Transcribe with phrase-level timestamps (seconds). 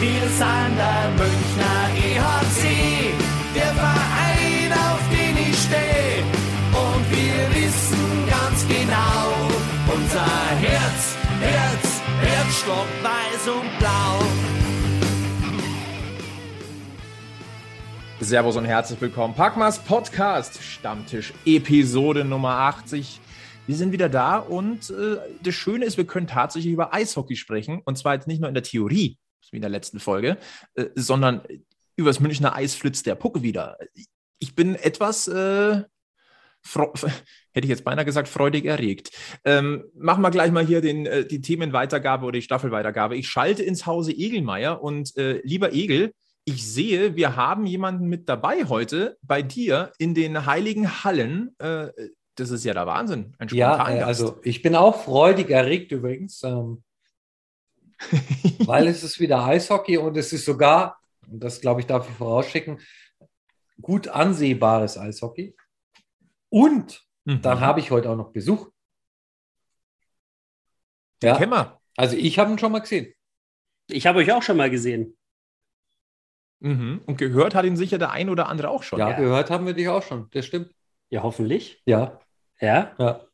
[0.00, 3.12] Wir sind der Münchner EHC,
[3.52, 6.22] der Verein, auf den ich stehe.
[6.70, 9.50] Und wir wissen ganz genau,
[9.92, 14.22] unser Herz, Herz, Herzstock weiß und blau.
[18.20, 19.34] Servus und herzlich willkommen.
[19.34, 23.20] Packmas Podcast, Stammtisch, Episode Nummer 80.
[23.66, 27.82] Wir sind wieder da und äh, das Schöne ist, wir können tatsächlich über Eishockey sprechen.
[27.84, 29.18] Und zwar jetzt nicht nur in der Theorie,
[29.52, 30.38] wie in der letzten Folge,
[30.74, 31.42] äh, sondern
[31.96, 33.76] über das Münchner Eis flitzt der Puck wieder.
[34.38, 35.82] Ich bin etwas, äh,
[36.64, 39.10] hätte ich jetzt beinahe gesagt, freudig erregt.
[39.44, 43.16] Ähm, machen wir gleich mal hier den, äh, die Themenweitergabe oder die Staffelweitergabe.
[43.16, 46.12] Ich schalte ins Hause Egelmeier und äh, lieber Egel,
[46.44, 51.54] ich sehe, wir haben jemanden mit dabei heute bei dir in den heiligen Hallen.
[51.58, 51.88] Äh,
[52.36, 53.34] das ist ja der Wahnsinn.
[53.38, 56.82] Ein ja, äh, also ich bin auch freudig erregt übrigens, ähm,
[58.66, 60.98] weil es ist wieder Eishockey und es ist sogar,
[61.30, 62.80] und das glaube ich darf ich vorausschicken,
[63.80, 65.56] gut ansehbares Eishockey.
[66.48, 67.42] Und mhm.
[67.42, 68.70] dann habe ich heute auch noch Besuch.
[71.22, 71.80] Den ja, wir.
[71.96, 73.12] Also ich habe ihn schon mal gesehen.
[73.88, 75.16] Ich habe euch auch schon mal gesehen.
[76.60, 77.02] Mhm.
[77.06, 78.98] Und gehört hat ihn sicher der ein oder andere auch schon.
[78.98, 80.28] Ja, ja, gehört haben wir dich auch schon.
[80.30, 80.74] Das stimmt.
[81.10, 81.82] Ja, hoffentlich.
[81.86, 82.20] Ja.
[82.60, 82.94] Ja?
[82.98, 83.27] Ja.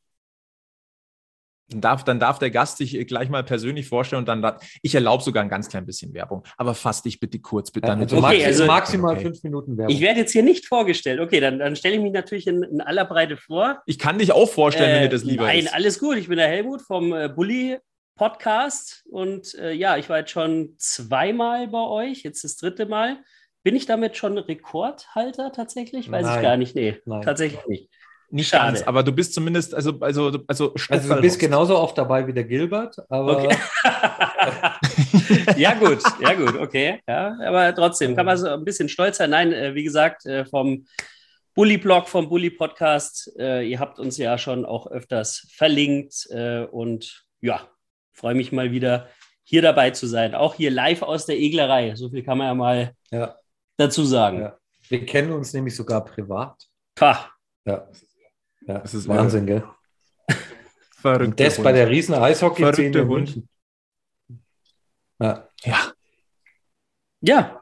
[1.71, 5.23] Dann darf, dann darf der Gast sich gleich mal persönlich vorstellen und dann, ich erlaube
[5.23, 7.89] sogar ein ganz klein bisschen Werbung, aber fass dich bitte kurz, bitte.
[7.89, 9.25] Ja, also okay, also maximal okay.
[9.25, 9.95] fünf Minuten Werbung.
[9.95, 11.21] Ich werde jetzt hier nicht vorgestellt.
[11.21, 13.83] Okay, dann, dann stelle ich mich natürlich in, in, aller Breite vor.
[13.87, 15.65] Ich kann dich auch vorstellen, äh, wenn dir das lieber nein, ist.
[15.67, 16.19] Nein, alles gut.
[16.19, 17.79] Ich bin der Helmut vom äh, Bully
[18.17, 23.19] Podcast und äh, ja, ich war jetzt schon zweimal bei euch, jetzt das dritte Mal.
[23.65, 26.11] Bin ich damit schon Rekordhalter tatsächlich?
[26.11, 26.37] Weiß Nein.
[26.37, 26.75] ich gar nicht.
[26.77, 27.23] Nee, Nein.
[27.23, 27.91] tatsächlich nicht.
[28.35, 28.73] Nicht Schade.
[28.73, 32.33] ganz, aber du bist zumindest, also, also, also, also du bist genauso oft dabei wie
[32.33, 33.45] der Gilbert, aber.
[33.45, 33.57] Okay.
[35.57, 37.01] ja, gut, ja, gut, okay.
[37.07, 39.31] Ja, aber trotzdem kann man so ein bisschen stolz sein.
[39.31, 40.85] Nein, äh, wie gesagt, äh, vom
[41.55, 46.27] Bully-Blog, vom Bully-Podcast, äh, ihr habt uns ja schon auch öfters verlinkt
[46.73, 47.69] und ja,
[48.15, 49.07] freue mich mal wieder
[49.45, 50.35] hier dabei zu sein.
[50.35, 51.95] Auch hier live aus der Eglerei.
[51.95, 53.37] So viel kann man ja mal ja
[53.77, 54.41] dazu sagen.
[54.41, 54.59] Ja.
[54.89, 56.67] Wir kennen uns nämlich sogar privat.
[56.97, 57.31] Pah.
[57.65, 57.87] Ja.
[58.67, 58.79] Ja.
[58.79, 59.65] Das ist Wahnsinn, gell?
[60.97, 61.31] Verrückt.
[61.31, 63.49] Und das bei der riesen Eishockey-Szene in München.
[65.21, 65.49] Ja.
[65.65, 65.93] ja.
[67.21, 67.61] Ja.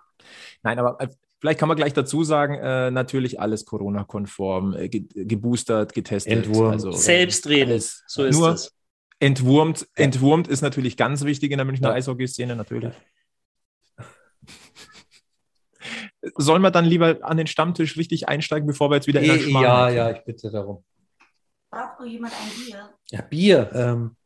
[0.62, 1.08] Nein, aber äh,
[1.40, 6.32] vielleicht kann man gleich dazu sagen, äh, natürlich alles Corona-konform, äh, ge geboostert, getestet.
[6.32, 6.74] Entwurmt.
[6.74, 7.82] Also, Selbstredend.
[8.06, 8.72] So ist nur es.
[9.18, 11.94] Entwurmt, entwurmt ist natürlich ganz wichtig in der Münchner ja.
[11.94, 12.92] Eishockey-Szene, natürlich.
[16.36, 19.38] Sollen wir dann lieber an den Stammtisch richtig einsteigen, bevor wir jetzt wieder in der
[19.38, 20.84] Schmarrn Ja, ja, ich bitte darum.
[21.72, 22.90] Braucht noch jemand ein Bier?
[23.08, 23.70] Ja, Bier.
[23.72, 24.16] Ähm,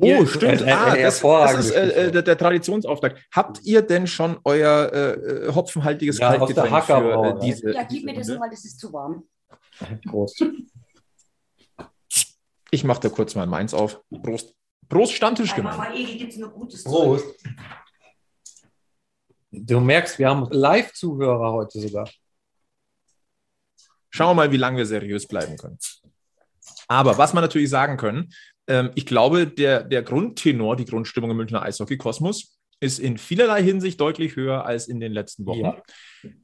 [0.00, 0.62] oh, stimmt.
[0.62, 3.22] Ein, ein, ein ah, das, das, ist äh, der, der, Traditionsauftrag.
[3.30, 7.72] Habt ihr denn schon euer äh, hopfenhaltiges ja, Kaltgetränk für äh, diese?
[7.72, 9.24] Ja, gib mir das nur, weil das ist zu warm.
[10.08, 10.42] Prost.
[12.70, 14.00] Ich mache da kurz mal meins auf.
[14.22, 14.54] Prost.
[14.88, 15.78] Prost, Stammtisch gemacht.
[16.84, 17.26] Prost.
[19.50, 22.08] Du merkst, wir haben Live-Zuhörer heute sogar.
[24.08, 25.78] Schauen wir mal, wie lange wir seriös bleiben können.
[26.88, 28.32] Aber was man natürlich sagen können,
[28.68, 34.00] ähm, ich glaube, der, der Grundtenor, die Grundstimmung im Münchner Eishockey-Kosmos ist in vielerlei Hinsicht
[34.00, 35.60] deutlich höher als in den letzten Wochen.
[35.60, 35.82] Ja.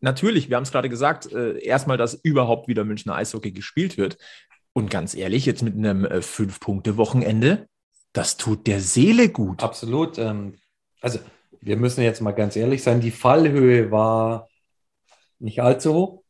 [0.00, 4.16] Natürlich, wir haben es gerade gesagt, äh, erstmal, dass überhaupt wieder Münchner Eishockey gespielt wird.
[4.72, 7.66] Und ganz ehrlich, jetzt mit einem äh, Fünf-Punkte-Wochenende,
[8.12, 9.62] das tut der Seele gut.
[9.62, 10.18] Absolut.
[10.18, 10.54] Ähm,
[11.00, 11.18] also
[11.60, 14.48] wir müssen jetzt mal ganz ehrlich sein, die Fallhöhe war
[15.38, 16.21] nicht allzu hoch.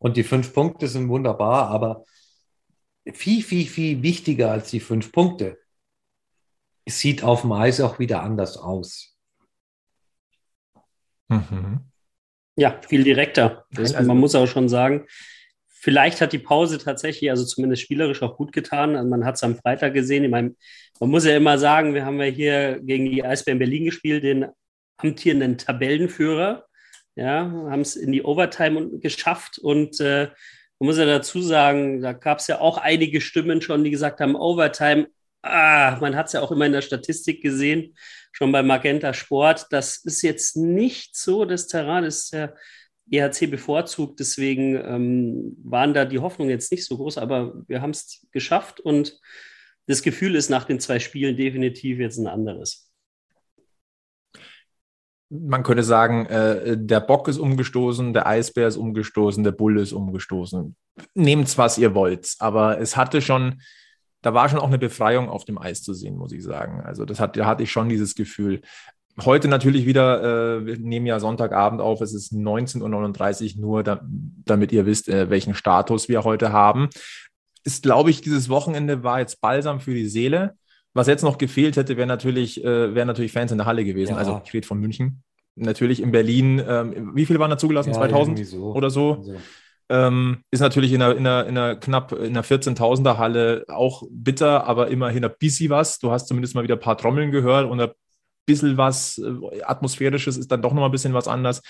[0.00, 2.04] Und die fünf Punkte sind wunderbar, aber
[3.12, 5.58] viel, viel, viel wichtiger als die fünf Punkte.
[6.84, 9.16] Es sieht auf dem Eis auch wieder anders aus.
[11.28, 11.80] Mhm.
[12.56, 13.66] Ja, viel direkter.
[13.70, 15.06] Das, also, man muss auch schon sagen,
[15.82, 18.96] Vielleicht hat die Pause tatsächlich, also zumindest spielerisch auch gut getan.
[18.96, 20.24] Also man hat es am Freitag gesehen.
[20.24, 20.54] Ich meine,
[21.00, 24.48] man muss ja immer sagen, wir haben ja hier gegen die Eisbären Berlin gespielt, den
[24.98, 26.66] amtierenden Tabellenführer.
[27.20, 30.28] Ja, haben es in die Overtime geschafft und äh,
[30.78, 34.20] man muss ja dazu sagen, da gab es ja auch einige Stimmen schon, die gesagt
[34.20, 35.06] haben, Overtime,
[35.42, 37.94] ah, man hat es ja auch immer in der Statistik gesehen,
[38.32, 39.66] schon bei Magenta Sport.
[39.68, 42.54] Das ist jetzt nicht so das Terrain, ist ja
[43.10, 44.18] EHC bevorzugt.
[44.18, 48.80] Deswegen ähm, waren da die Hoffnungen jetzt nicht so groß, aber wir haben es geschafft
[48.80, 49.20] und
[49.86, 52.89] das Gefühl ist nach den zwei Spielen definitiv jetzt ein anderes.
[55.30, 59.92] Man könnte sagen, äh, der Bock ist umgestoßen, der Eisbär ist umgestoßen, der Bulle ist
[59.92, 60.74] umgestoßen.
[61.14, 63.60] Nehmt was ihr wollt, aber es hatte schon
[64.22, 66.80] da war schon auch eine Befreiung auf dem Eis zu sehen, muss ich sagen.
[66.80, 68.60] Also das hat, da hatte ich schon dieses Gefühl.
[69.24, 74.00] Heute natürlich wieder, äh, wir nehmen ja Sonntagabend auf, es ist 19.39 Uhr, nur da,
[74.44, 76.88] damit ihr wisst, äh, welchen Status wir heute haben.
[77.64, 80.54] Ist, glaube ich, dieses Wochenende war jetzt balsam für die Seele.
[80.92, 84.12] Was jetzt noch gefehlt hätte, wäre natürlich, äh, wären natürlich Fans in der Halle gewesen.
[84.12, 84.16] Ja.
[84.18, 85.22] Also ich rede von München.
[85.56, 87.90] Natürlich in Berlin, ähm, wie viele waren da zugelassen?
[87.90, 88.72] Ja, 2000 so.
[88.72, 89.22] oder so.
[89.22, 89.36] so.
[89.88, 94.04] Ähm, ist natürlich in einer, in einer, in einer knapp in einer 14.000er Halle auch
[94.10, 95.98] bitter, aber immerhin ein bisschen was.
[95.98, 97.90] Du hast zumindest mal wieder ein paar Trommeln gehört und ein
[98.46, 101.62] bisschen was äh, Atmosphärisches ist dann doch noch mal ein bisschen was anders.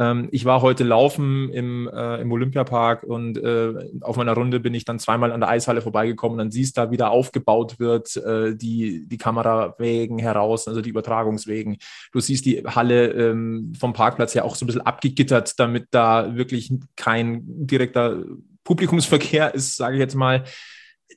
[0.00, 4.74] Ähm, ich war heute laufen im, äh, im Olympiapark und äh, auf meiner Runde bin
[4.74, 8.16] ich dann zweimal an der Eishalle vorbeigekommen und dann siehst du da wieder aufgebaut wird,
[8.16, 11.76] äh, die, die Kamerawegen heraus, also die Übertragungswegen.
[12.12, 16.34] Du siehst die Halle ähm, vom Parkplatz her auch so ein bisschen abgegittert, damit da
[16.34, 18.24] wirklich kein direkter
[18.64, 20.44] Publikumsverkehr ist, sage ich jetzt mal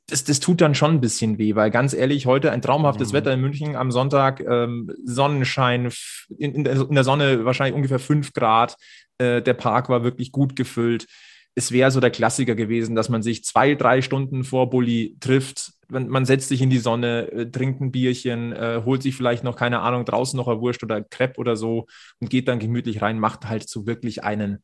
[0.08, 3.14] das, das tut dann schon ein bisschen weh, weil ganz ehrlich, heute ein traumhaftes mhm.
[3.18, 5.92] Wetter in München am Sonntag, ähm, Sonnenschein,
[6.38, 8.78] in, in, der, in, der, Sonne wahrscheinlich ungefähr fünf Grad.
[9.18, 11.08] Äh, der Park war wirklich gut gefüllt.
[11.56, 15.74] Es wäre so der Klassiker gewesen, dass man sich zwei, drei Stunden vor Bulli trifft.
[15.90, 19.44] Man, man setzt sich in die Sonne, äh, trinkt ein Bierchen, äh, holt sich vielleicht
[19.44, 21.88] noch, keine Ahnung, draußen noch ein Wurst oder Crepe oder so
[22.20, 24.64] und geht dann gemütlich rein, macht halt so wirklich einen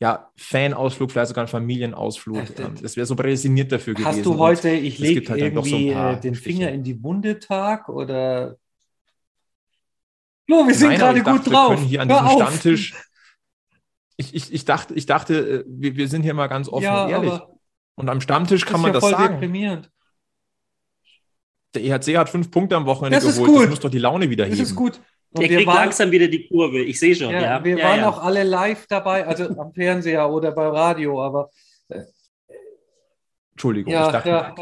[0.00, 2.42] ja, Fanausflug, vielleicht sogar ein Familienausflug.
[2.80, 4.18] Das wäre so prädestiniert dafür Hast gewesen.
[4.18, 8.56] Hast du heute, ich lege halt irgendwie so den Finger in die Wunde Tag oder?
[10.46, 11.70] Jo, wir sind gerade gut dachte, drauf.
[11.70, 12.94] Wir können hier an diesem Stammtisch.
[14.16, 17.04] Ich, ich, ich, dachte, ich dachte, äh, wir, wir sind hier mal ganz offen ja,
[17.04, 17.40] und ehrlich.
[17.94, 19.34] Und am Stammtisch kann man ja das voll sagen.
[19.34, 19.90] Deprimierend.
[21.74, 23.48] Der EHC hat fünf Punkte am Wochenende das geholt.
[23.48, 23.62] Ist gut.
[23.62, 24.58] Das muss doch die Laune wieder heben.
[24.58, 25.00] Das ist gut.
[25.30, 26.80] Und Der kriegt waren, langsam wieder die Kurve.
[26.80, 27.30] Ich sehe schon.
[27.30, 27.64] Ja, ja.
[27.64, 31.50] Wir ja, waren auch alle live dabei, also am Fernseher oder beim Radio, aber.
[31.88, 32.02] Äh,
[33.52, 34.54] Entschuldigung, ich dachte,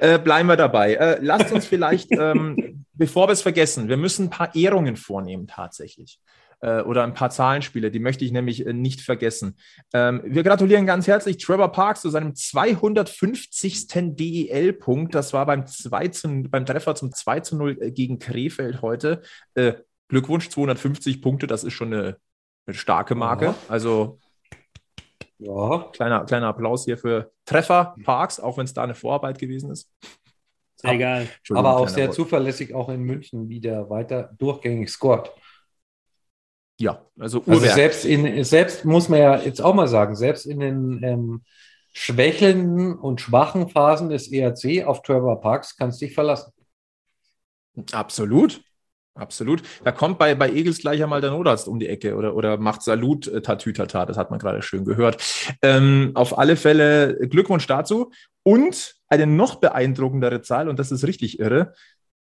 [0.00, 0.94] äh, bleiben wir dabei.
[0.94, 5.48] Äh, lasst uns vielleicht, ähm, bevor wir es vergessen, wir müssen ein paar Ehrungen vornehmen
[5.48, 6.20] tatsächlich.
[6.60, 9.58] Äh, oder ein paar Zahlenspiele, die möchte ich nämlich äh, nicht vergessen.
[9.92, 13.88] Ähm, wir gratulieren ganz herzlich Trevor Parks zu seinem 250.
[14.16, 15.14] DEL-Punkt.
[15.14, 19.20] Das war beim, 2 zu, beim Treffer zum 2 zu 0 äh, gegen Krefeld heute.
[20.08, 22.16] Glückwunsch, 250 Punkte, das ist schon eine,
[22.66, 23.46] eine starke Marke.
[23.46, 23.54] Ja.
[23.68, 24.18] Also
[25.38, 25.90] ja.
[25.92, 29.90] Kleiner, kleiner Applaus hier für Treffer Parks, auch wenn es da eine Vorarbeit gewesen ist.
[30.76, 31.28] Sehr geil.
[31.50, 32.14] Aber auch sehr Wort.
[32.14, 35.30] zuverlässig auch in München wieder weiter durchgängig scored.
[36.78, 40.60] Ja, also, also selbst in selbst muss man ja jetzt auch mal sagen, selbst in
[40.60, 41.44] den ähm,
[41.92, 46.52] schwächelnden und schwachen Phasen des ERC auf Trevor Parks kannst du dich verlassen.
[47.92, 48.60] Absolut.
[49.16, 49.62] Absolut.
[49.84, 52.82] Da kommt bei, bei Egels gleich einmal der Notarzt um die Ecke oder, oder macht
[52.82, 54.06] Salut äh, Tatütata.
[54.06, 55.22] Das hat man gerade schön gehört.
[55.62, 58.10] Ähm, auf alle Fälle Glückwunsch dazu.
[58.42, 61.74] Und eine noch beeindruckendere Zahl, und das ist richtig irre.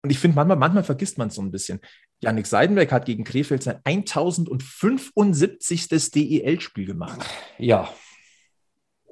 [0.03, 1.81] Und ich finde, manchmal, manchmal vergisst man es so ein bisschen.
[2.21, 5.89] Janik Seidenberg hat gegen Krefeld sein 1075.
[5.89, 7.25] DEL-Spiel gemacht.
[7.59, 7.89] Ja.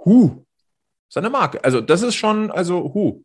[0.04, 0.44] Huh.
[1.08, 1.64] Seine Marke.
[1.64, 3.22] Also, das ist schon, also, huh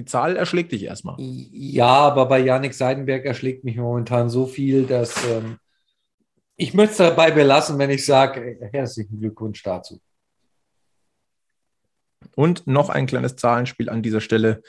[0.00, 1.16] die Zahl erschlägt dich erstmal.
[1.18, 5.58] Ja, aber bei Janik Seidenberg erschlägt mich momentan so viel, dass ähm,
[6.56, 10.00] ich möchte es dabei belassen, wenn ich sage, herzlichen Glückwunsch dazu.
[12.34, 14.62] Und noch ein kleines Zahlenspiel an dieser Stelle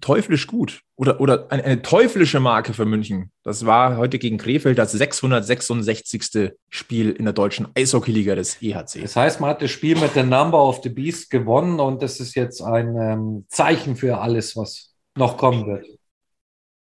[0.00, 3.30] teuflisch gut oder, oder eine, eine, teuflische Marke für München.
[3.42, 6.52] Das war heute gegen Krefeld das 666.
[6.68, 9.02] Spiel in der deutschen Eishockeyliga des EHC.
[9.02, 12.20] Das heißt, man hat das Spiel mit der Number of the Beast gewonnen und das
[12.20, 15.86] ist jetzt ein ähm, Zeichen für alles, was noch kommen wird.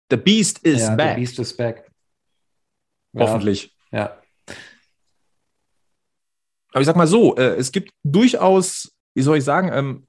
[0.09, 1.15] The Beast is ja, back.
[1.15, 1.91] The Beast is back.
[3.17, 3.73] Hoffentlich.
[3.91, 3.99] Ja.
[3.99, 4.21] ja.
[6.71, 10.03] Aber ich sag mal so, äh, es gibt durchaus wie soll ich sagen, ähm,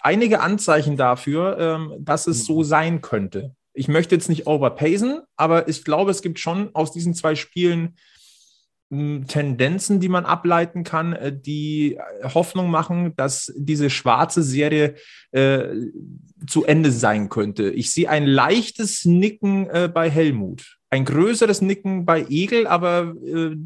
[0.00, 2.64] einige Anzeichen dafür, ähm, dass es so mhm.
[2.64, 3.56] sein könnte.
[3.72, 7.96] Ich möchte jetzt nicht overpacen, aber ich glaube, es gibt schon aus diesen zwei Spielen
[8.90, 14.96] hm, Tendenzen, die man ableiten kann, äh, die Hoffnung machen, dass diese schwarze Serie
[15.30, 15.68] äh,
[16.46, 17.70] zu Ende sein könnte.
[17.70, 23.56] Ich sehe ein leichtes Nicken äh, bei Helmut, ein größeres Nicken bei Egel, aber äh,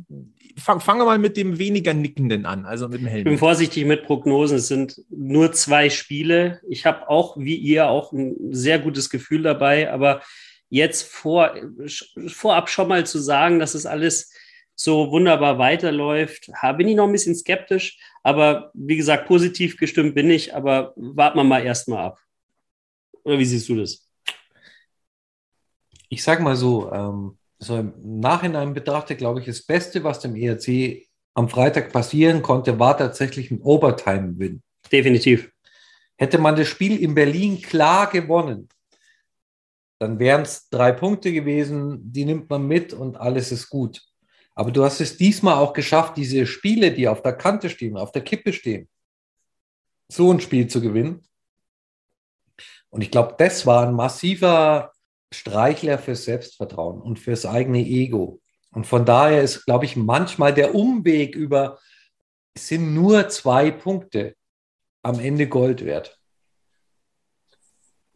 [0.56, 3.18] fang, fange mal mit dem weniger Nickenden an, also mit dem Helm.
[3.18, 4.58] Ich bin vorsichtig mit Prognosen.
[4.58, 6.60] Es sind nur zwei Spiele.
[6.68, 9.92] Ich habe auch, wie ihr, auch ein sehr gutes Gefühl dabei.
[9.92, 10.22] Aber
[10.68, 11.54] jetzt vor,
[12.28, 14.32] vorab schon mal zu sagen, dass es alles
[14.74, 17.98] so wunderbar weiterläuft, bin ich noch ein bisschen skeptisch.
[18.22, 20.54] Aber wie gesagt, positiv gestimmt bin ich.
[20.54, 22.18] Aber warten wir mal erstmal ab.
[23.24, 24.06] Oder wie siehst du das?
[26.08, 30.36] Ich sage mal so, ähm, so im Nachhinein betrachtet, glaube ich, das Beste, was dem
[30.36, 34.62] ERC am Freitag passieren konnte, war tatsächlich ein Overtime-Win.
[34.90, 35.50] Definitiv.
[36.16, 38.68] Hätte man das Spiel in Berlin klar gewonnen,
[39.98, 44.02] dann wären es drei Punkte gewesen, die nimmt man mit und alles ist gut.
[44.54, 48.12] Aber du hast es diesmal auch geschafft, diese Spiele, die auf der Kante stehen, auf
[48.12, 48.88] der Kippe stehen,
[50.08, 51.22] so ein Spiel zu gewinnen.
[52.88, 54.92] Und ich glaube, das war ein massiver
[55.32, 58.40] Streichler fürs Selbstvertrauen und fürs eigene Ego.
[58.70, 61.78] Und von daher ist, glaube ich, manchmal der Umweg über,
[62.54, 64.36] es sind nur zwei Punkte
[65.02, 66.18] am Ende Gold wert.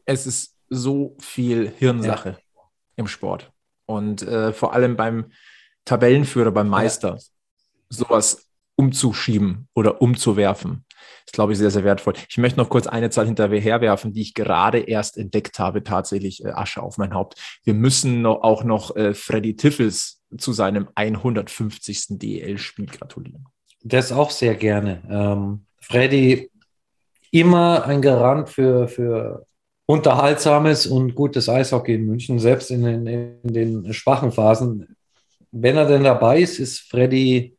[0.04, 2.62] Es ist so viel Hirnsache ja.
[2.96, 3.52] im Sport.
[3.86, 5.32] Und äh, vor allem beim
[5.84, 7.22] Tabellenführer, beim Meister, ja.
[7.88, 10.84] sowas umzuschieben oder umzuwerfen,
[11.24, 12.14] ist, glaube ich, sehr, sehr wertvoll.
[12.28, 16.48] Ich möchte noch kurz eine Zahl hinterherwerfen, die ich gerade erst entdeckt habe, tatsächlich äh,
[16.48, 17.40] Asche auf mein Haupt.
[17.64, 22.18] Wir müssen noch, auch noch äh, Freddy Tiffels zu seinem 150.
[22.18, 23.46] DL-Spiel gratulieren.
[23.82, 25.02] Das auch sehr gerne.
[25.08, 26.50] Ähm, Freddy,
[27.30, 29.46] immer ein Garant für, für
[29.86, 34.96] unterhaltsames und gutes Eishockey in München, selbst in den, in den schwachen Phasen.
[35.50, 37.56] Wenn er denn dabei ist, ist Freddy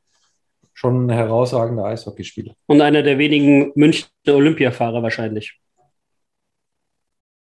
[0.82, 2.56] schon ein herausragender Eishockeyspieler.
[2.66, 5.60] Und einer der wenigen Münchner Olympiafahrer wahrscheinlich.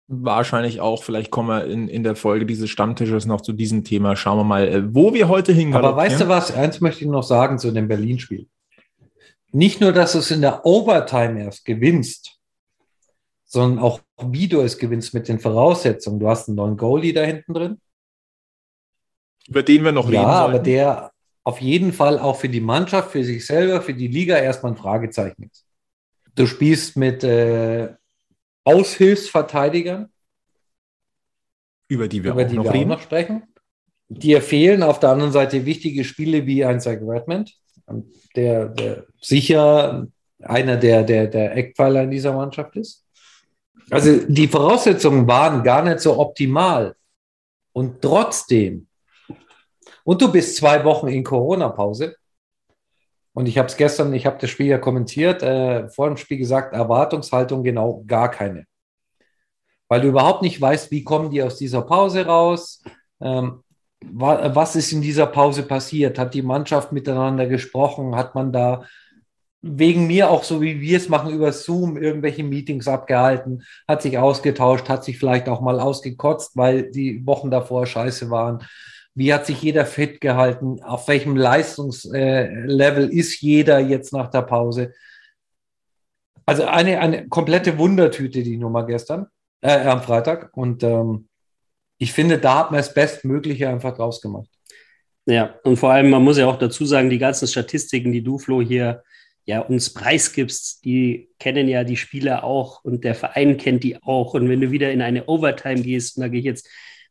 [0.09, 1.05] Wahrscheinlich auch.
[1.05, 4.17] Vielleicht kommen wir in, in der Folge dieses Stammtisches noch zu diesem Thema.
[4.17, 5.77] Schauen wir mal, äh, wo wir heute hingehen.
[5.77, 6.53] Aber weißt du was?
[6.53, 8.49] Eins möchte ich noch sagen zu dem Berlin-Spiel.
[9.53, 12.41] Nicht nur, dass du es in der Overtime erst gewinnst,
[13.45, 16.19] sondern auch, wie du es gewinnst mit den Voraussetzungen.
[16.19, 17.81] Du hast einen neuen Goalie da hinten drin.
[19.47, 20.29] Über den wir noch ja, reden.
[20.29, 21.13] Ja, aber der
[21.49, 24.77] auf jeden Fall auch für die Mannschaft, für sich selber, für die Liga erstmal ein
[24.77, 25.65] Fragezeichen ist.
[26.35, 27.89] Du spielst mit äh,
[28.65, 30.11] Aushilfsverteidigern,
[31.89, 33.45] über die wir, über auch, die noch wir auch noch sprechen.
[34.11, 37.55] Dir fehlen auf der anderen Seite wichtige Spiele wie ein Zach Redmond,
[38.37, 40.07] der, der sicher
[40.43, 43.07] einer der, der, der Eckpfeiler in dieser Mannschaft ist.
[43.89, 46.95] Also die Voraussetzungen waren gar nicht so optimal.
[47.73, 48.88] Und trotzdem
[50.09, 52.17] und du bist zwei Wochen in Corona-Pause.
[53.35, 56.39] Und ich habe es gestern, ich habe das Spiel ja kommentiert, äh, vor dem Spiel
[56.39, 58.65] gesagt, Erwartungshaltung genau gar keine.
[59.87, 62.83] Weil du überhaupt nicht weißt, wie kommen die aus dieser Pause raus.
[63.21, 63.63] Ähm,
[64.01, 66.19] wa was ist in dieser Pause passiert?
[66.19, 68.17] Hat die Mannschaft miteinander gesprochen?
[68.17, 68.87] Hat man da
[69.61, 74.17] wegen mir auch so, wie wir es machen, über Zoom irgendwelche Meetings abgehalten, hat sich
[74.17, 78.65] ausgetauscht, hat sich vielleicht auch mal ausgekotzt, weil die Wochen davor scheiße waren.
[79.19, 80.81] Wie hat sich jeder fit gehalten?
[80.81, 84.95] Auf welchem Leistungslevel ist jeder jetzt nach der Pause?
[86.47, 89.27] Also eine, eine komplette Wundertüte, die Nummer gestern,
[89.61, 90.57] äh, am Freitag.
[90.57, 91.27] Und ähm,
[91.99, 94.51] ich finde, da hat man das Bestmögliche einfach draus gemacht.
[95.27, 98.39] Ja, und vor allem, man muss ja auch dazu sagen, die ganzen Statistiken, die du,
[98.39, 99.03] Flo, hier
[99.47, 104.35] ja, uns preisgibst, die kennen ja die Spieler auch und der Verein kennt die auch.
[104.35, 106.69] Und wenn du wieder in eine Overtime gehst, und da gehe ich jetzt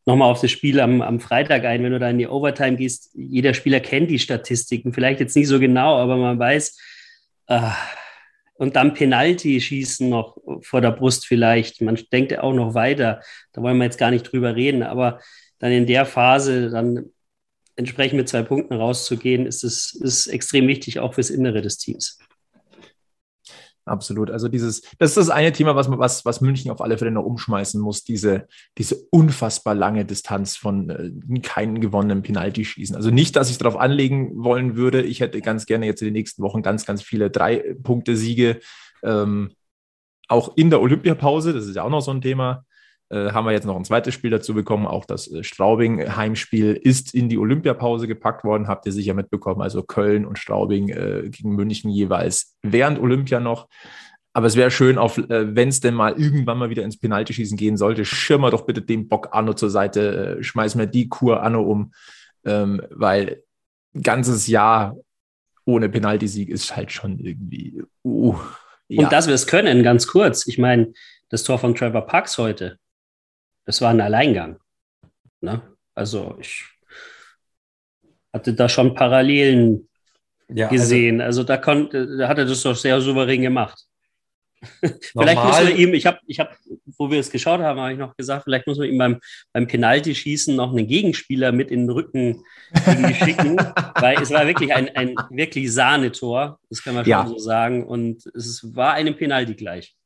[0.07, 3.11] nochmal auf das Spiel am, am Freitag ein, wenn du da in die Overtime gehst,
[3.13, 6.79] jeder Spieler kennt die Statistiken, vielleicht jetzt nicht so genau, aber man weiß,
[7.47, 7.69] äh,
[8.55, 11.81] und dann Penalty schießen noch vor der Brust vielleicht.
[11.81, 13.21] Man denkt auch noch weiter.
[13.53, 14.81] Da wollen wir jetzt gar nicht drüber reden.
[14.81, 15.19] Aber
[15.59, 17.11] dann in der Phase dann
[17.75, 22.17] entsprechend mit zwei Punkten rauszugehen, ist ist extrem wichtig, auch fürs Innere des Teams.
[23.87, 24.29] Absolut.
[24.29, 27.23] Also dieses, das ist das eine Thema, was, was, was München auf alle Fälle noch
[27.23, 32.95] umschmeißen muss, diese, diese unfassbar lange Distanz von äh, keinen gewonnenen Penalty-Schießen.
[32.95, 35.01] Also nicht, dass ich darauf anlegen wollen würde.
[35.01, 38.59] Ich hätte ganz gerne jetzt in den nächsten Wochen ganz, ganz viele Drei-Punkte-Siege.
[39.03, 39.51] Ähm,
[40.27, 42.65] auch in der Olympiapause, das ist ja auch noch so ein Thema.
[43.09, 44.85] Äh, haben wir jetzt noch ein zweites Spiel dazu bekommen.
[44.85, 49.61] Auch das äh, Straubing-Heimspiel ist in die Olympiapause gepackt worden, habt ihr sicher mitbekommen.
[49.61, 53.67] Also Köln und Straubing äh, gegen München jeweils während Olympia noch.
[54.33, 57.77] Aber es wäre schön, äh, wenn es denn mal irgendwann mal wieder ins Penaltyschießen gehen
[57.77, 61.93] sollte, schirmer doch bitte den Bock Anno zur Seite, schmeiß mir die Kur Anno um,
[62.45, 63.41] ähm, weil
[63.95, 64.95] ein ganzes Jahr
[65.65, 67.81] ohne Penaltysieg ist halt schon irgendwie.
[68.03, 68.35] Uh,
[68.89, 69.03] ja.
[69.03, 70.45] Und dass wir es können, ganz kurz.
[70.47, 70.93] Ich meine,
[71.29, 72.77] das Tor von Trevor Parks heute,
[73.67, 74.57] das war ein Alleingang.
[75.41, 75.61] Ne?
[75.93, 76.63] Also ich
[78.33, 79.89] hatte da schon Parallelen
[80.49, 81.21] ja, also gesehen.
[81.21, 83.83] Also, also da, konnte, da hat er das doch sehr souverän gemacht.
[84.79, 86.55] vielleicht muss man ihm, ich habe, ich hab,
[86.97, 89.19] wo wir es geschaut haben, habe ich noch gesagt, vielleicht muss man ihm beim,
[89.53, 92.43] beim Penalty-Schießen noch einen Gegenspieler mit in den Rücken
[93.23, 93.57] schicken,
[93.95, 97.27] weil es war wirklich ein, ein wirklich Sahnetor, das kann man schon ja.
[97.27, 97.85] so sagen.
[97.85, 99.96] Und es war einem Penalty gleich.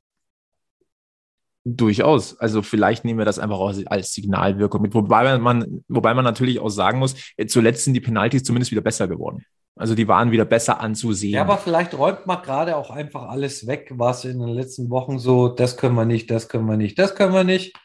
[1.64, 2.40] Durchaus.
[2.40, 4.96] Also vielleicht nehmen wir das einfach auch als Signalwirkung mit.
[4.96, 7.16] Wobei man, wobei man natürlich auch sagen muss,
[7.48, 9.46] zuletzt sind die Penalties zumindest wieder besser geworden.
[9.76, 11.34] Also die waren wieder besser anzusehen.
[11.34, 15.18] Ja, aber vielleicht räumt man gerade auch einfach alles weg, was in den letzten Wochen
[15.18, 17.76] so, das können wir nicht, das können wir nicht, das können wir nicht.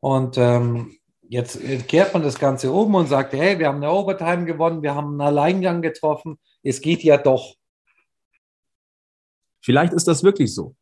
[0.00, 0.96] Und ähm,
[1.28, 4.94] jetzt kehrt man das Ganze um und sagt, hey, wir haben eine Overtime gewonnen, wir
[4.94, 7.54] haben einen Alleingang getroffen, es geht ja doch.
[9.60, 10.74] Vielleicht ist das wirklich so.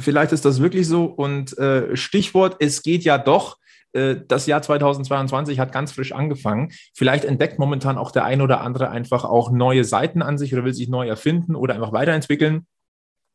[0.00, 1.04] Vielleicht ist das wirklich so.
[1.04, 3.58] Und äh, Stichwort, es geht ja doch.
[3.92, 6.72] Äh, das Jahr 2022 hat ganz frisch angefangen.
[6.94, 10.64] Vielleicht entdeckt momentan auch der ein oder andere einfach auch neue Seiten an sich oder
[10.64, 12.66] will sich neu erfinden oder einfach weiterentwickeln.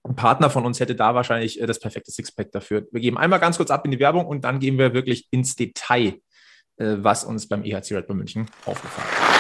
[0.05, 2.86] Ein Partner von uns hätte da wahrscheinlich äh, das perfekte Sixpack dafür.
[2.91, 5.55] Wir geben einmal ganz kurz ab in die Werbung und dann gehen wir wirklich ins
[5.55, 6.20] Detail,
[6.77, 9.33] äh, was uns beim EHC Red Bull München aufgefallen ist.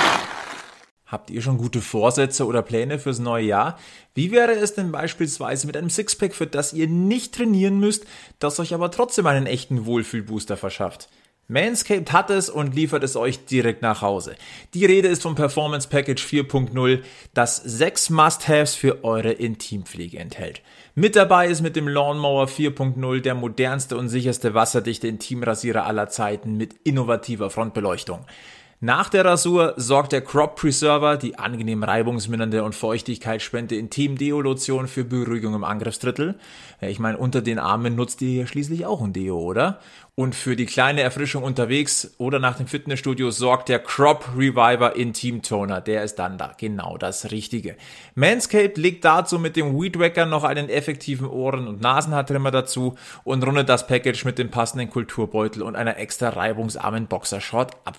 [1.13, 3.77] Habt ihr schon gute Vorsätze oder Pläne fürs neue Jahr?
[4.15, 8.07] Wie wäre es denn beispielsweise mit einem Sixpack, für das ihr nicht trainieren müsst,
[8.39, 11.09] das euch aber trotzdem einen echten Wohlfühlbooster verschafft?
[11.47, 14.35] Manscaped hat es und liefert es euch direkt nach Hause.
[14.73, 17.03] Die Rede ist vom Performance Package 4.0,
[17.35, 20.63] das sechs Must-Haves für eure Intimpflege enthält.
[20.95, 26.57] Mit dabei ist mit dem Lawnmower 4.0 der modernste und sicherste wasserdichte Intimrasierer aller Zeiten
[26.57, 28.25] mit innovativer Frontbeleuchtung.
[28.85, 35.05] Nach der Rasur sorgt der Crop Preserver, die angenehm reibungsmindernde und Feuchtigkeitsspende Intim Deo-Lotion für
[35.05, 36.35] Beruhigung im Angriffsdrittel.
[36.81, 39.79] Ich meine, unter den Armen nutzt ihr ja schließlich auch ein Deo, oder?
[40.15, 45.41] Und für die kleine Erfrischung unterwegs oder nach dem Fitnessstudio sorgt der Crop Reviver Intim
[45.41, 45.79] Toner.
[45.79, 47.77] Der ist dann da genau das Richtige.
[48.13, 53.43] Manscaped legt dazu mit dem Weed Wacker noch einen effektiven Ohren- und Nasenhaartrimmer dazu und
[53.43, 57.97] rundet das Package mit dem passenden Kulturbeutel und einer extra reibungsarmen Boxershort ab.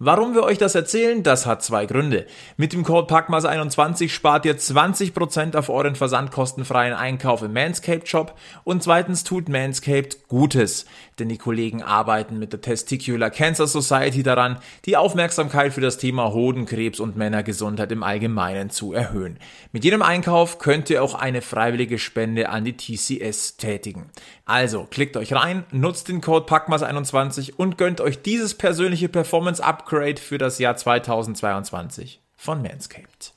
[0.00, 2.24] Warum wir euch das erzählen, das hat zwei Gründe.
[2.56, 8.80] Mit dem Code PACMAS21 spart ihr 20% auf euren versandkostenfreien Einkauf im Manscaped Shop und
[8.80, 10.86] zweitens tut Manscaped Gutes,
[11.18, 16.32] denn die Kollegen arbeiten mit der Testicular Cancer Society daran, die Aufmerksamkeit für das Thema
[16.32, 19.40] Hodenkrebs und Männergesundheit im Allgemeinen zu erhöhen.
[19.72, 24.10] Mit jedem Einkauf könnt ihr auch eine freiwillige Spende an die TCS tätigen.
[24.48, 30.16] Also klickt euch rein, nutzt den Code PACMAS21 und gönnt euch dieses persönliche Performance Upgrade
[30.16, 33.34] für das Jahr 2022 von Manscaped.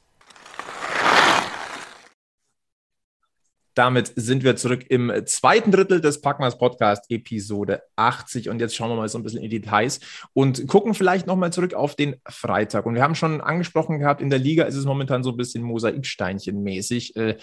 [3.74, 8.50] Damit sind wir zurück im zweiten Drittel des Packmas Podcast, Episode 80.
[8.50, 10.00] Und jetzt schauen wir mal so ein bisschen in die Details
[10.34, 12.86] und gucken vielleicht nochmal zurück auf den Freitag.
[12.86, 15.64] Und wir haben schon angesprochen gehabt, in der Liga ist es momentan so ein bisschen
[15.64, 17.38] Mosaiksteinchen-mäßig.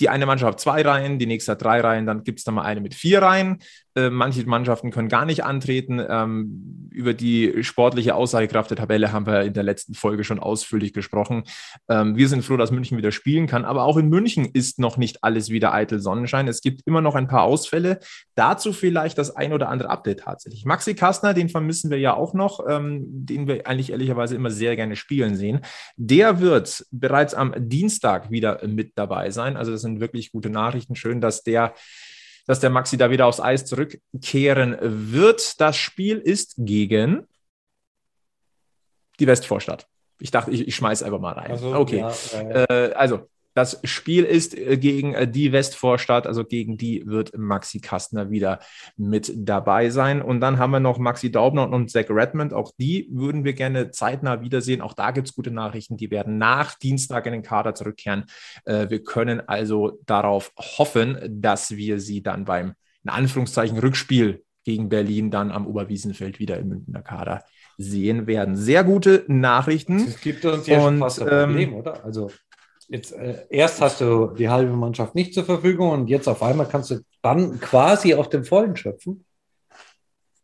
[0.00, 2.52] Die eine Mannschaft hat zwei Reihen, die nächste hat drei Reihen, dann gibt es da
[2.52, 3.58] mal eine mit vier Reihen.
[3.98, 6.00] Äh, manche Mannschaften können gar nicht antreten.
[6.08, 10.92] Ähm, über die sportliche Aussagekraft der Tabelle haben wir in der letzten Folge schon ausführlich
[10.92, 11.44] gesprochen.
[11.88, 14.96] Ähm, wir sind froh, dass München wieder spielen kann, aber auch in München ist noch
[14.98, 16.46] nicht alles wieder eitel Sonnenschein.
[16.48, 17.98] Es gibt immer noch ein paar Ausfälle.
[18.36, 20.64] Dazu vielleicht das ein oder andere Update tatsächlich.
[20.64, 24.76] Maxi Kastner, den vermissen wir ja auch noch, ähm, den wir eigentlich ehrlicherweise immer sehr
[24.76, 25.60] gerne spielen sehen.
[25.96, 29.56] Der wird bereits am Dienstag wieder mit dabei sein.
[29.56, 30.94] Also das sind wirklich gute Nachrichten.
[30.94, 31.74] Schön, dass der
[32.48, 35.60] dass der Maxi da wieder aufs Eis zurückkehren wird.
[35.60, 37.28] Das Spiel ist gegen
[39.20, 39.86] die Westvorstadt.
[40.18, 41.50] Ich dachte, ich, ich schmeiß einfach mal rein.
[41.50, 41.98] Also, okay.
[41.98, 47.36] Ja, äh, also, das Spiel ist äh, gegen äh, die Westvorstadt, also gegen die wird
[47.36, 48.60] Maxi Kastner wieder
[48.96, 50.22] mit dabei sein.
[50.22, 52.52] Und dann haben wir noch Maxi Daubner und Zach Redmond.
[52.52, 54.80] Auch die würden wir gerne zeitnah wiedersehen.
[54.80, 55.96] Auch da gibt es gute Nachrichten.
[55.96, 58.26] Die werden nach Dienstag in den Kader zurückkehren.
[58.64, 64.88] Äh, wir können also darauf hoffen, dass wir sie dann beim, in Anführungszeichen, Rückspiel gegen
[64.88, 67.42] Berlin dann am Oberwiesenfeld wieder im Münchner Kader
[67.76, 68.54] sehen werden.
[68.54, 69.96] Sehr gute Nachrichten.
[69.96, 72.04] Es gibt uns ja und, schon fast ein Problem, ähm, oder?
[72.04, 72.30] Also
[72.88, 76.68] jetzt äh, erst hast du die halbe Mannschaft nicht zur Verfügung und jetzt auf einmal
[76.68, 79.24] kannst du dann quasi auf dem Vollen schöpfen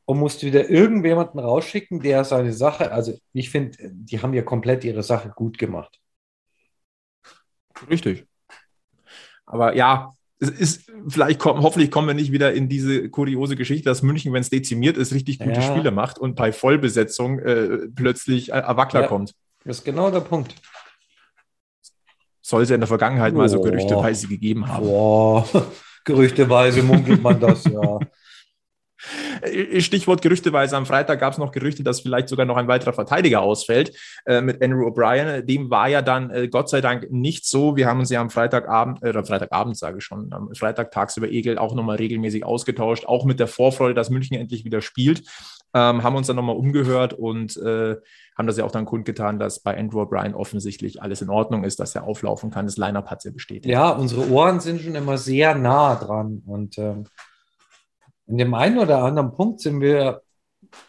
[0.05, 4.85] und musst wieder irgendjemanden rausschicken, der seine Sache, also ich finde, die haben ja komplett
[4.85, 5.99] ihre Sache gut gemacht.
[7.89, 8.27] Richtig.
[9.47, 13.89] Aber ja, es ist, vielleicht kommen, hoffentlich kommen wir nicht wieder in diese kuriose Geschichte,
[13.89, 15.63] dass München, wenn es dezimiert ist, richtig gute ja.
[15.63, 19.35] Spiele macht und bei Vollbesetzung äh, plötzlich äh, Wackler ja, kommt.
[19.65, 20.55] Das ist genau der Punkt
[22.45, 23.39] soll es ja in der Vergangenheit oh.
[23.39, 24.87] mal so gerüchteweise gegeben haben.
[24.87, 25.47] Boah.
[26.05, 27.99] Gerüchteweise munkelt man das, ja.
[29.81, 30.77] Stichwort gerüchteweise.
[30.77, 33.93] Am Freitag gab es noch Gerüchte, dass vielleicht sogar noch ein weiterer Verteidiger ausfällt
[34.27, 35.43] äh, mit Andrew O'Brien.
[35.43, 37.77] Dem war ja dann äh, Gott sei Dank nicht so.
[37.77, 41.29] Wir haben uns ja am Freitagabend, äh, oder Freitagabend sage ich schon, am Freitag tagsüber
[41.29, 45.23] Egel auch nochmal regelmäßig ausgetauscht, auch mit der Vorfreude, dass München endlich wieder spielt.
[45.75, 47.97] Ähm, haben uns dann nochmal umgehört und äh,
[48.37, 51.79] haben das ja auch dann kundgetan, dass bei Andrew O'Brien offensichtlich alles in Ordnung ist,
[51.79, 52.67] dass er auflaufen kann.
[52.67, 53.67] Das Line-Up hat sie bestätigt.
[53.67, 57.05] Ja, unsere Ohren sind schon immer sehr nah dran und ähm,
[58.27, 60.23] in dem einen oder anderen Punkt sind wir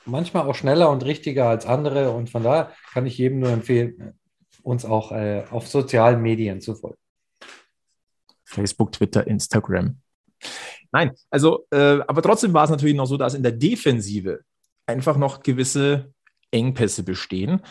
[0.06, 4.18] manchmal auch schneller und richtiger als andere und von daher kann ich jedem nur empfehlen,
[4.64, 6.98] uns auch äh, auf sozialen Medien zu folgen.
[8.46, 9.98] Facebook, Twitter, Instagram.
[10.92, 14.42] Nein, also, äh, aber trotzdem war es natürlich noch so, dass in der Defensive
[14.88, 16.14] einfach noch gewisse
[16.52, 17.62] Engpässe bestehen.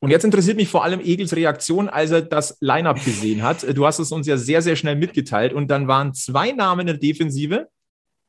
[0.00, 3.64] Und jetzt interessiert mich vor allem Egels Reaktion, als er das Lineup gesehen hat.
[3.76, 5.52] Du hast es uns ja sehr, sehr schnell mitgeteilt.
[5.52, 7.68] Und dann waren zwei Namen in der Defensive,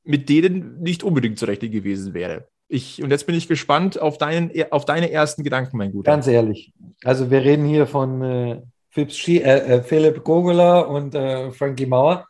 [0.04, 2.48] mit denen nicht unbedingt zurecht gewesen wäre.
[2.68, 6.12] Ich, und jetzt bin ich gespannt auf, deinen, auf deine ersten Gedanken, mein Guter.
[6.12, 6.74] Ganz ehrlich.
[7.04, 12.28] Also wir reden hier von äh, Philipp, äh, äh, Philipp Gogola und äh, Frankie Mauer.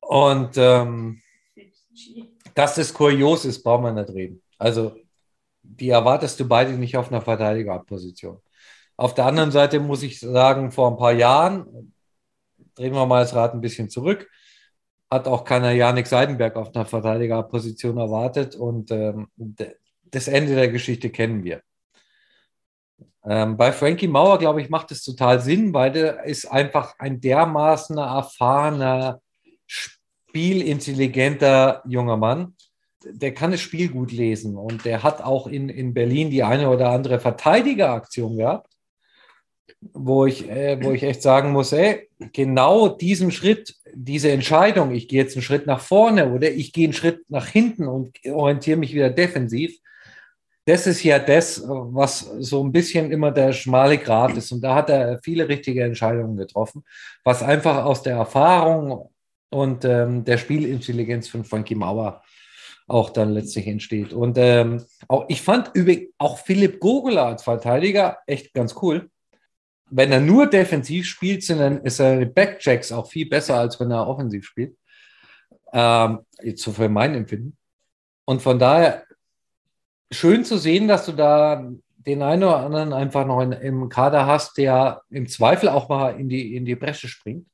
[0.00, 1.20] Und ähm,
[2.54, 4.42] dass das kurios ist, braucht man nicht reden.
[4.58, 4.96] Also
[5.68, 8.40] die erwartest du beide nicht auf einer Verteidigerposition.
[8.96, 11.92] Auf der anderen Seite muss ich sagen, vor ein paar Jahren,
[12.74, 14.30] drehen wir mal das Rad ein bisschen zurück,
[15.10, 19.28] hat auch keiner Janik Seidenberg auf einer Verteidigerposition erwartet und ähm,
[20.04, 21.62] das Ende der Geschichte kennen wir.
[23.24, 27.20] Ähm, bei Frankie Mauer, glaube ich, macht es total Sinn, weil der ist einfach ein
[27.20, 29.20] dermaßen erfahrener,
[29.66, 32.54] spielintelligenter junger Mann
[33.12, 36.68] der kann das Spiel gut lesen und der hat auch in, in Berlin die eine
[36.70, 38.72] oder andere Verteidigeraktion gehabt,
[39.92, 45.08] wo ich, äh, wo ich echt sagen muss, ey, genau diesen Schritt, diese Entscheidung, ich
[45.08, 48.78] gehe jetzt einen Schritt nach vorne oder ich gehe einen Schritt nach hinten und orientiere
[48.78, 49.78] mich wieder defensiv,
[50.66, 54.50] das ist ja das, was so ein bisschen immer der schmale Grat ist.
[54.50, 56.82] Und da hat er viele richtige Entscheidungen getroffen,
[57.22, 59.08] was einfach aus der Erfahrung
[59.48, 62.22] und ähm, der Spielintelligenz von Frankie Mauer
[62.86, 64.12] auch dann letztlich entsteht.
[64.12, 69.10] Und ähm, auch, ich fand übrigens auch Philipp Gogula als Verteidiger echt ganz cool.
[69.90, 73.90] Wenn er nur defensiv spielt, sind dann ist seine Backchecks auch viel besser, als wenn
[73.90, 74.76] er offensiv spielt.
[75.72, 77.56] Ähm, jetzt so für mein Empfinden.
[78.24, 79.04] Und von daher
[80.10, 81.70] schön zu sehen, dass du da
[82.06, 86.18] den einen oder anderen einfach noch in, im Kader hast, der im Zweifel auch mal
[86.18, 87.48] in die, in die Bresche springt.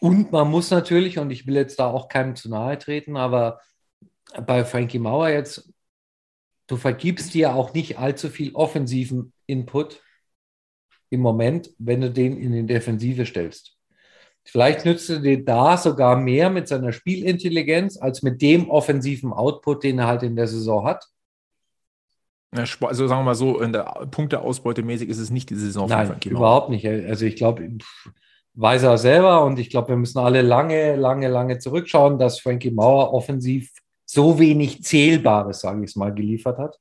[0.00, 3.60] Und man muss natürlich, und ich will jetzt da auch keinem zu nahe treten, aber
[4.46, 5.72] bei Frankie Mauer jetzt,
[6.66, 10.02] du vergibst dir auch nicht allzu viel offensiven Input
[11.10, 13.76] im Moment, wenn du den in die Defensive stellst.
[14.44, 19.82] Vielleicht nützt er dir da sogar mehr mit seiner Spielintelligenz als mit dem offensiven Output,
[19.82, 21.04] den er halt in der Saison hat.
[22.52, 25.98] Also sagen wir mal so, in der Punkteausbeute mäßig ist es nicht die Saison Nein,
[25.98, 26.38] von Frankie Mauer.
[26.38, 26.86] überhaupt nicht.
[26.86, 27.68] Also ich glaube,
[28.54, 32.70] weiß er selber und ich glaube, wir müssen alle lange, lange, lange zurückschauen, dass Frankie
[32.70, 33.72] Mauer offensiv
[34.06, 36.78] so wenig Zählbares, sage ich es mal, geliefert hat.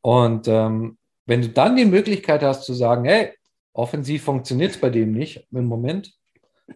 [0.00, 3.32] Und ähm, wenn du dann die Möglichkeit hast zu sagen, hey,
[3.72, 6.14] offensiv funktioniert es bei dem nicht im Moment,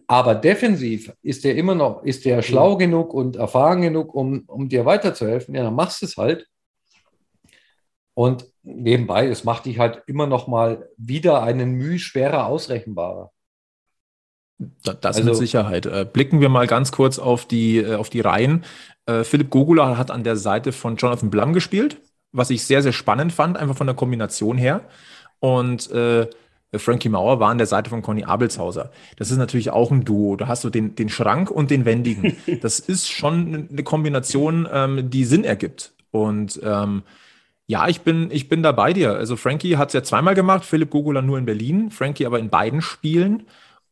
[0.07, 4.69] aber defensiv ist der immer noch, ist der schlau genug und erfahren genug, um, um
[4.69, 6.47] dir weiterzuhelfen, ja, dann machst du es halt.
[8.13, 13.31] Und nebenbei, es macht dich halt immer noch mal wieder einen Mühe schwerer ausrechenbarer.
[14.83, 15.85] Das also, mit Sicherheit.
[15.85, 18.63] Äh, blicken wir mal ganz kurz auf die, äh, auf die Reihen.
[19.05, 21.97] Äh, Philipp Gogula hat an der Seite von Jonathan Blum gespielt,
[22.31, 24.81] was ich sehr, sehr spannend fand, einfach von der Kombination her.
[25.39, 26.27] Und äh,
[26.77, 28.91] Frankie Mauer war an der Seite von Conny Abelshauser.
[29.17, 30.35] Das ist natürlich auch ein Duo.
[30.35, 32.35] Da hast du den, den Schrank und den Wendigen.
[32.61, 35.93] Das ist schon eine Kombination, ähm, die Sinn ergibt.
[36.11, 37.03] Und ähm,
[37.67, 39.15] ja, ich bin, ich bin da bei dir.
[39.15, 42.49] Also Frankie hat es ja zweimal gemacht, Philipp Gogula nur in Berlin, Frankie aber in
[42.49, 43.43] beiden Spielen.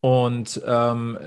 [0.03, 1.17] Und ähm,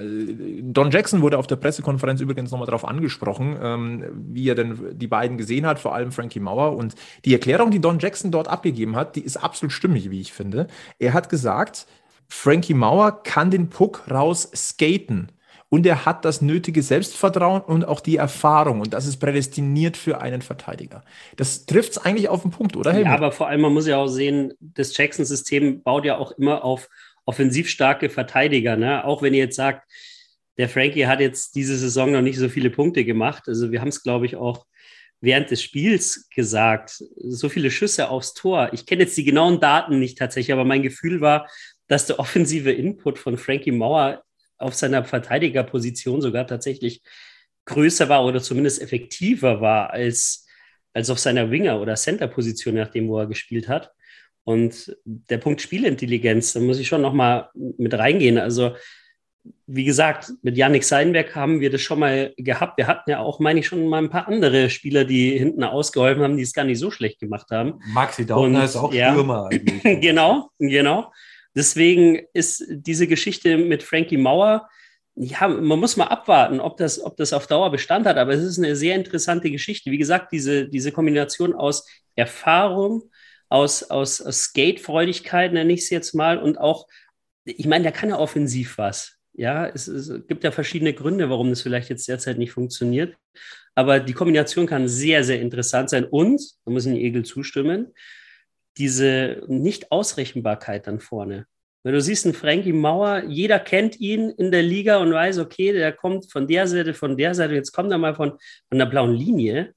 [0.61, 5.07] Don Jackson wurde auf der Pressekonferenz übrigens nochmal darauf angesprochen, ähm, wie er denn die
[5.07, 6.77] beiden gesehen hat, vor allem Frankie Mauer.
[6.77, 10.35] Und die Erklärung, die Don Jackson dort abgegeben hat, die ist absolut stimmig, wie ich
[10.35, 10.67] finde.
[10.99, 11.87] Er hat gesagt,
[12.29, 15.33] Frankie Mauer kann den Puck raus skaten.
[15.71, 18.83] Und er hat das nötige Selbstvertrauen und auch die Erfahrung.
[18.83, 21.03] Und das ist prädestiniert für einen Verteidiger.
[21.37, 22.93] Das trifft es eigentlich auf den Punkt, oder?
[22.93, 23.07] Helmut?
[23.07, 26.63] Ja, aber vor allem, man muss ja auch sehen, das Jackson-System baut ja auch immer
[26.63, 26.91] auf
[27.27, 28.77] offensiv starke Verteidiger.
[28.77, 29.05] Ne?
[29.05, 29.87] Auch wenn ihr jetzt sagt,
[30.57, 33.45] der Frankie hat jetzt diese Saison noch nicht so viele Punkte gemacht.
[33.47, 34.65] Also wir haben es, glaube ich, auch
[35.21, 37.03] während des Spiels gesagt.
[37.19, 38.71] So viele Schüsse aufs Tor.
[38.73, 41.49] Ich kenne jetzt die genauen Daten nicht tatsächlich, aber mein Gefühl war,
[41.89, 44.23] dass der offensive Input von Frankie Mauer
[44.59, 47.03] auf seiner Verteidigerposition sogar tatsächlich
[47.67, 50.47] größer war oder zumindest effektiver war als,
[50.95, 53.93] als auf seiner Winger- oder Center-Position, nachdem wo er gespielt hat.
[54.47, 58.39] Und der Punkt Spielintelligenz, da muss ich schon nochmal mit reingehen.
[58.39, 58.77] Also,
[59.67, 62.79] wie gesagt, mit Yannick Seidenberg haben wir das schon mal gehabt.
[62.79, 66.23] Wir hatten ja auch, meine ich, schon mal ein paar andere Spieler, die hinten ausgeholfen
[66.23, 67.81] haben, die es gar nicht so schlecht gemacht haben.
[67.93, 69.83] Maxi Dautner ist auch ja, Stürmer eigentlich.
[70.01, 71.13] genau, genau.
[71.57, 74.69] Deswegen ist diese Geschichte mit Frankie Mauer,
[75.17, 78.45] ja, man muss mal abwarten, ob das, ob das auf Dauer Bestand hat, aber es
[78.45, 79.91] ist eine sehr interessante Geschichte.
[79.91, 83.11] Wie gesagt, diese, diese Kombination aus Erfahrung,
[83.49, 86.87] aus, aus, aus Skate-Freudigkeit, nenne ich es jetzt mal, und auch,
[87.45, 89.17] ich meine, der kann ja offensiv was.
[89.35, 93.17] Ja, es, es gibt ja verschiedene Gründe, warum das vielleicht jetzt derzeit nicht funktioniert.
[93.75, 96.05] Aber die Kombination kann sehr, sehr interessant sein.
[96.05, 97.93] Und, da muss ich den Egel zustimmen,
[98.79, 101.47] diese Nicht-Ausrechenbarkeit dann vorne.
[101.83, 105.73] Wenn du siehst, einen Frankie Mauer, jeder kennt ihn in der Liga und weiß, okay,
[105.73, 108.33] der kommt von der Seite, von der Seite, jetzt kommt er mal von,
[108.69, 109.73] von der blauen Linie.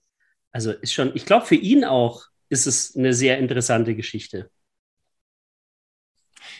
[0.51, 4.49] Also ist schon, ich glaube, für ihn auch ist es eine sehr interessante Geschichte.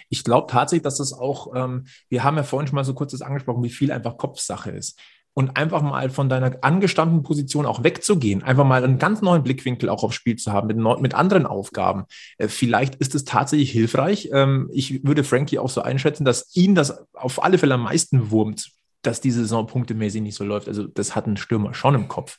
[0.10, 3.12] Ich glaube tatsächlich, dass es auch, ähm, wir haben ja vorhin schon mal so kurz
[3.12, 5.00] das angesprochen, wie viel einfach Kopfsache ist
[5.34, 9.90] und einfach mal von deiner angestammten Position auch wegzugehen, einfach mal einen ganz neuen Blickwinkel
[9.90, 12.06] auch aufs Spiel zu haben mit, mit anderen Aufgaben.
[12.38, 14.30] Äh, vielleicht ist es tatsächlich hilfreich.
[14.34, 18.32] Ähm, ich würde Frankie auch so einschätzen, dass ihn das auf alle Fälle am meisten
[18.32, 18.72] wurmt,
[19.02, 20.68] dass diese Saison punktemäßig nicht so läuft.
[20.68, 22.38] Also das hat ein Stürmer schon im Kopf.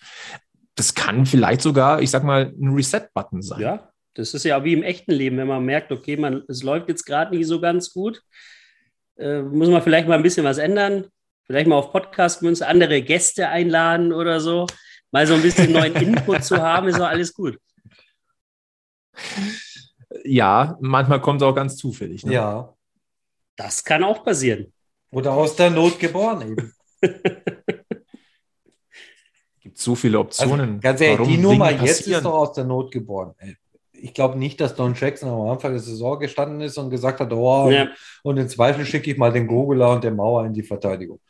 [0.74, 3.60] Das kann vielleicht sogar, ich sag mal, ein Reset-Button sein.
[3.60, 6.88] Ja, das ist ja wie im echten Leben, wenn man merkt, okay, man, es läuft
[6.88, 8.22] jetzt gerade nicht so ganz gut,
[9.16, 11.04] äh, muss man vielleicht mal ein bisschen was ändern
[11.50, 14.68] vielleicht mal auf Podcast münzen, andere Gäste einladen oder so,
[15.10, 17.58] mal so ein bisschen neuen Input zu haben, ist doch alles gut.
[20.22, 22.24] Ja, manchmal kommt es auch ganz zufällig.
[22.24, 22.34] Ne?
[22.34, 22.72] Ja.
[23.56, 24.72] Das kann auch passieren.
[25.10, 26.72] Oder aus der Not geboren eben.
[29.80, 30.60] gibt so viele Optionen.
[30.60, 33.34] Also, ganz ehrlich, die Nummer jetzt ist doch aus der Not geboren.
[33.92, 37.32] Ich glaube nicht, dass Don Jackson am Anfang der Saison gestanden ist und gesagt hat,
[37.32, 37.88] oh, ja.
[38.22, 41.20] und in Zweifel schicke ich mal den Gogula und den Mauer in die Verteidigung.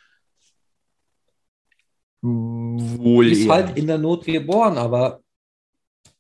[2.22, 5.20] Wohl ist halt in der Not geboren, aber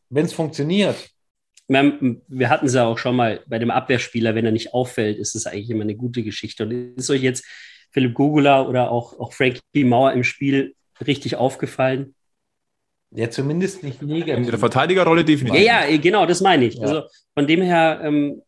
[0.08, 1.10] wenn es funktioniert.
[1.68, 5.36] Wir hatten es ja auch schon mal bei dem Abwehrspieler, wenn er nicht auffällt, ist
[5.36, 6.64] es eigentlich immer eine gute Geschichte.
[6.64, 7.44] Und ist euch jetzt
[7.92, 10.74] Philipp Gugula oder auch, auch Frankie Mauer im Spiel
[11.06, 12.16] richtig aufgefallen?
[13.12, 14.36] Ja, zumindest nicht negativ.
[14.36, 15.60] In der Verteidigerrolle definitiv.
[15.60, 16.76] Ja, ja, genau, das meine ich.
[16.76, 16.82] Ja.
[16.82, 17.02] Also
[17.34, 18.42] von dem her, ähm,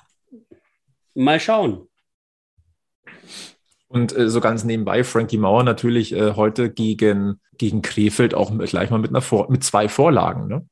[1.14, 1.88] mal schauen.
[3.88, 8.90] Und äh, so ganz nebenbei, Frankie Mauer natürlich äh, heute gegen, gegen Krefeld auch gleich
[8.90, 10.46] mal mit, einer Vor mit zwei Vorlagen.
[10.46, 10.66] Ne?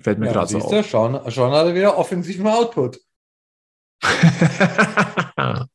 [0.00, 0.70] Fällt mir ja, gerade so auf.
[0.70, 3.00] Du, schon, schon hat er wieder offensiven Output.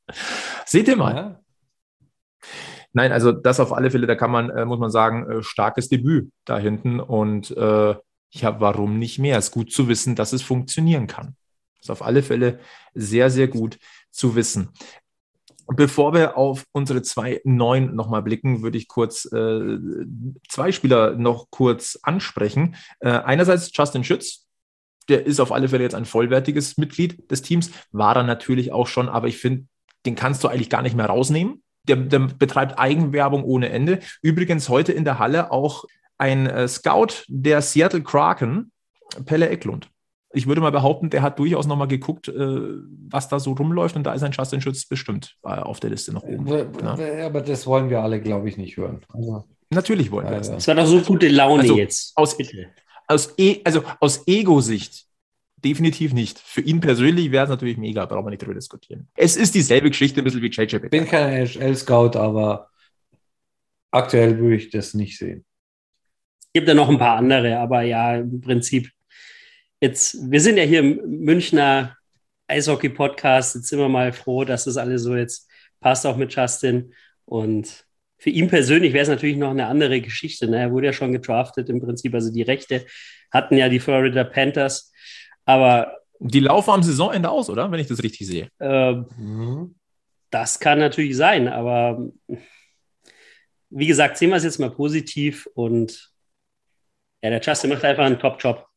[0.65, 1.15] Seht ihr mal.
[1.15, 1.41] Ja.
[2.93, 5.88] Nein, also das auf alle Fälle, da kann man, äh, muss man sagen, äh, starkes
[5.89, 6.99] Debüt da hinten.
[6.99, 7.95] Und äh,
[8.32, 9.38] ja, warum nicht mehr?
[9.38, 11.36] Es ist gut zu wissen, dass es funktionieren kann.
[11.80, 12.60] Ist auf alle Fälle
[12.93, 13.80] sehr, sehr gut
[14.12, 14.69] zu wissen.
[15.67, 19.77] Bevor wir auf unsere zwei neuen nochmal blicken, würde ich kurz äh,
[20.49, 22.75] zwei Spieler noch kurz ansprechen.
[22.99, 24.47] Äh, einerseits Justin Schütz,
[25.08, 28.88] der ist auf alle Fälle jetzt ein vollwertiges Mitglied des Teams, war er natürlich auch
[28.88, 29.65] schon, aber ich finde,
[30.06, 31.63] den kannst du eigentlich gar nicht mehr rausnehmen.
[31.88, 34.00] Der, der, betreibt Eigenwerbung ohne Ende.
[34.22, 35.86] Übrigens heute in der Halle auch
[36.17, 38.72] ein äh, Scout der Seattle Kraken,
[39.26, 39.91] Pelle Ecklund
[40.34, 42.34] ich würde mal behaupten, der hat durchaus nochmal geguckt, äh,
[43.10, 46.13] was da so rumläuft und da ist ein Justin Schütz bestimmt äh, auf der Liste
[46.13, 46.48] noch oben.
[46.48, 47.26] Ja.
[47.26, 49.02] Aber das wollen wir alle, glaube ich, nicht hören.
[49.13, 50.52] Also, Natürlich wollen wir das.
[50.52, 52.13] Das war doch so gute Laune also, jetzt.
[52.15, 52.38] Aus,
[53.08, 55.06] aus, e also aus Ego-Sicht
[55.63, 56.39] definitiv nicht.
[56.39, 59.08] Für ihn persönlich wäre es natürlich mega, brauchen wir nicht drüber diskutieren.
[59.15, 60.76] Es ist dieselbe Geschichte, ein bisschen wie JJ.
[60.76, 62.69] Ich bin kein NHL-Scout, aber
[63.91, 65.45] aktuell würde ich das nicht sehen.
[66.41, 68.91] Es gibt ja noch ein paar andere, aber ja, im Prinzip
[69.80, 71.97] jetzt, wir sind ja hier im Münchner
[72.47, 73.56] Eishockey-Podcast.
[73.56, 76.93] Jetzt sind wir mal froh, dass das alles so jetzt passt, auch mit Justin.
[77.26, 77.86] Und
[78.17, 80.47] für ihn persönlich wäre es natürlich noch eine andere Geschichte.
[80.47, 80.60] Ne?
[80.60, 82.13] Er wurde ja schon gedraftet im Prinzip.
[82.13, 82.86] Also die Rechte
[83.32, 84.90] hatten ja die Florida Panthers.
[85.45, 85.97] Aber.
[86.19, 87.71] Die laufen am Saisonende aus, oder?
[87.71, 88.49] Wenn ich das richtig sehe.
[88.60, 89.75] Äh, mhm.
[90.30, 92.08] Das kann natürlich sein, aber
[93.69, 96.12] wie gesagt, sehen wir es jetzt mal positiv und
[97.21, 98.67] ja, der Justin macht einfach einen Top-Job.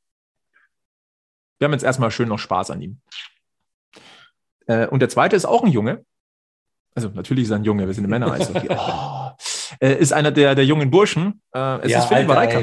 [1.59, 3.00] Wir haben jetzt erstmal schön noch Spaß an ihm.
[4.66, 6.05] Äh, und der zweite ist auch ein Junge.
[6.94, 8.33] Also natürlich ist er ein Junge, wir sind Männer.
[8.33, 9.31] Also, oh,
[9.81, 11.42] äh, ist einer der, der jungen Burschen.
[11.53, 12.62] Äh, es ja, ist Philipp Mareika.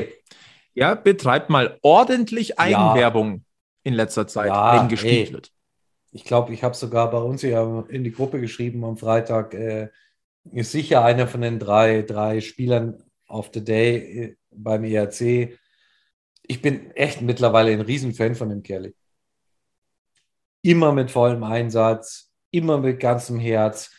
[0.74, 3.40] Ja, betreibt mal ordentlich Eigenwerbung ja.
[3.84, 5.52] In letzter Zeit, ja, gespielt wird.
[6.12, 9.89] Ich glaube, ich habe sogar bei uns ja in die Gruppe geschrieben am Freitag, äh,
[10.52, 15.58] ist sicher einer von den drei, drei Spielern of the Day äh, beim ERC,
[16.52, 18.94] ich bin echt mittlerweile ein Riesenfan von dem Kerl.
[20.62, 23.89] Immer mit vollem Einsatz, immer mit ganzem Herz.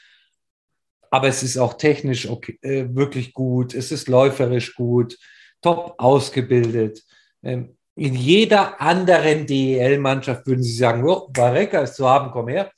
[1.11, 5.18] Aber es ist auch technisch okay, äh, wirklich gut, es ist läuferisch gut,
[5.61, 7.03] top ausgebildet.
[7.42, 12.71] Ähm, in jeder anderen DEL-Mannschaft würden sie sagen, oh, Bareka ist zu haben, komm her.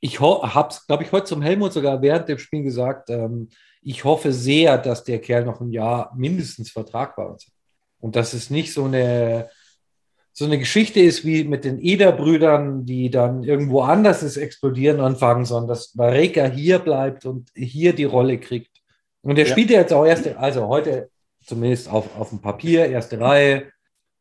[0.00, 3.50] Ich habe es, glaube ich, heute zum Helmut sogar während dem Spiel gesagt, ähm,
[3.82, 7.52] ich hoffe sehr, dass der Kerl noch ein Jahr mindestens Vertrag bei uns hat.
[8.00, 9.50] Und das ist nicht so eine
[10.34, 15.44] so eine Geschichte ist wie mit den Eder-Brüdern, die dann irgendwo anders ist, explodieren anfangen,
[15.44, 18.70] sondern dass Vareka hier bleibt und hier die Rolle kriegt.
[19.20, 19.52] Und der ja.
[19.52, 21.10] spielt ja jetzt auch erste, also heute
[21.44, 23.71] zumindest auf, auf dem Papier, erste Reihe,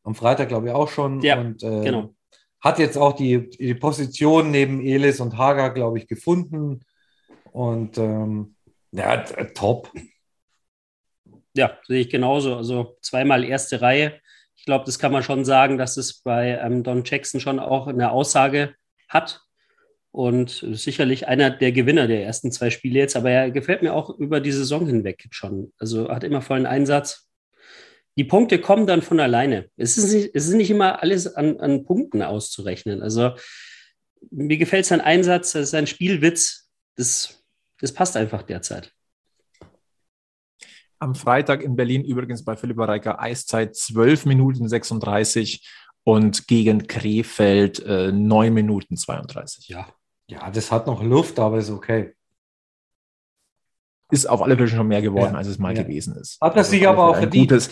[0.03, 1.21] am Freitag glaube ich auch schon.
[1.21, 2.13] Ja, und, äh, genau.
[2.59, 6.81] Hat jetzt auch die, die Position neben Elis und Hager, glaube ich, gefunden.
[7.51, 8.55] Und ähm,
[8.91, 9.17] ja,
[9.55, 9.91] top.
[11.55, 12.55] Ja, sehe ich genauso.
[12.55, 14.19] Also zweimal erste Reihe.
[14.55, 17.87] Ich glaube, das kann man schon sagen, dass es bei ähm, Don Jackson schon auch
[17.87, 18.75] eine Aussage
[19.09, 19.41] hat.
[20.11, 23.15] Und sicherlich einer der Gewinner der ersten zwei Spiele jetzt.
[23.15, 25.73] Aber er gefällt mir auch über die Saison hinweg schon.
[25.79, 27.30] Also hat immer vollen Einsatz.
[28.21, 29.67] Die Punkte kommen dann von alleine.
[29.77, 33.01] Es ist nicht, es ist nicht immer alles an, an Punkten auszurechnen.
[33.01, 33.31] Also
[34.29, 36.69] mir gefällt sein Einsatz, sein Spielwitz.
[36.95, 37.43] Das,
[37.79, 38.93] das passt einfach derzeit.
[40.99, 45.67] Am Freitag in Berlin übrigens bei Philipp Reiker Eiszeit 12 Minuten 36
[46.03, 49.67] und gegen Krefeld äh, 9 Minuten 32.
[49.67, 49.88] Ja.
[50.27, 52.13] ja, das hat noch Luft, aber ist okay.
[54.12, 55.38] Ist auf alle Fälle schon mehr geworden, ja.
[55.38, 55.81] als es mal ja.
[55.81, 56.39] gewesen ist.
[56.41, 57.49] Hat das also sich aber auch ein verdient.
[57.49, 57.71] gutes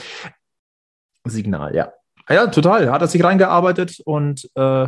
[1.26, 1.94] Signal, ja.
[2.30, 2.92] Ja, total.
[2.92, 4.88] Hat er sich reingearbeitet und äh,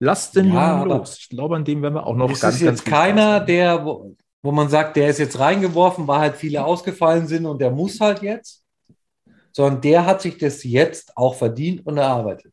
[0.00, 1.18] lasst den ja, Jungen los.
[1.18, 3.84] Ich glaube, an dem werden wir auch noch ist ganz, ist jetzt ganz keiner, der,
[3.84, 7.70] wo, wo man sagt, der ist jetzt reingeworfen, weil halt viele ausgefallen sind und der
[7.70, 8.64] muss halt jetzt,
[9.52, 12.52] sondern der hat sich das jetzt auch verdient und erarbeitet.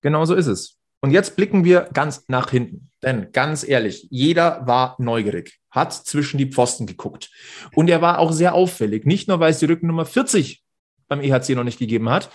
[0.00, 0.78] Genau so ist es.
[1.02, 2.90] Und jetzt blicken wir ganz nach hinten.
[3.02, 7.30] Denn ganz ehrlich, jeder war neugierig, hat zwischen die Pfosten geguckt.
[7.74, 9.04] Und er war auch sehr auffällig.
[9.04, 10.62] Nicht nur, weil es die Rückennummer 40
[11.08, 12.30] beim EHC noch nicht gegeben hat,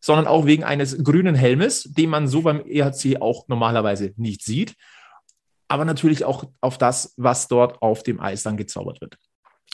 [0.00, 4.76] sondern auch wegen eines grünen Helmes, den man so beim EHC auch normalerweise nicht sieht
[5.70, 9.16] aber natürlich auch auf das, was dort auf dem Eis dann gezaubert wird.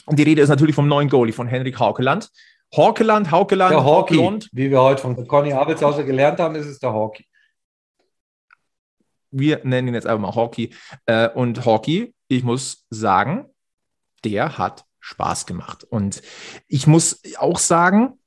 [0.05, 2.29] Und die Rede ist natürlich vom neuen Goalie von Henrik Haukeland.
[2.75, 4.49] Haukeland, Haukeland, der Hockey, Haukeland.
[4.51, 7.25] wie wir heute von Conny Abelshauser gelernt haben, ist es der Hockey.
[9.31, 10.73] Wir nennen ihn jetzt einfach mal Hockey.
[11.05, 13.45] Äh, und Hockey, ich muss sagen,
[14.23, 15.83] der hat Spaß gemacht.
[15.83, 16.21] Und
[16.67, 18.19] ich muss auch sagen,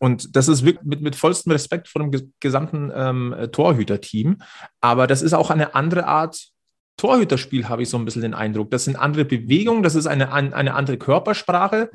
[0.00, 4.42] und das ist wirklich mit, mit vollstem Respekt vor dem gesamten ähm, Torhüter-Team,
[4.80, 6.54] aber das ist auch eine andere Art
[6.96, 8.70] Torhüterspiel habe ich so ein bisschen den Eindruck.
[8.70, 11.90] Das sind andere Bewegungen, das ist eine, eine andere Körpersprache.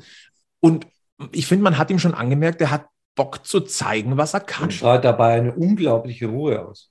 [0.60, 0.86] Und
[1.32, 4.64] ich finde, man hat ihm schon angemerkt, er hat Bock zu zeigen, was er kann.
[4.64, 6.90] Und strahlt dabei eine unglaubliche Ruhe aus.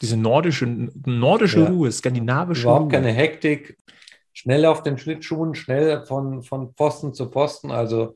[0.00, 1.68] Diese nordische, nordische ja.
[1.68, 2.92] Ruhe, skandinavische Überhaupt Ruhe.
[2.92, 3.78] keine Hektik.
[4.32, 7.70] Schnell auf den Schlittschuhen, schnell von, von Pfosten zu Pfosten.
[7.70, 8.14] Also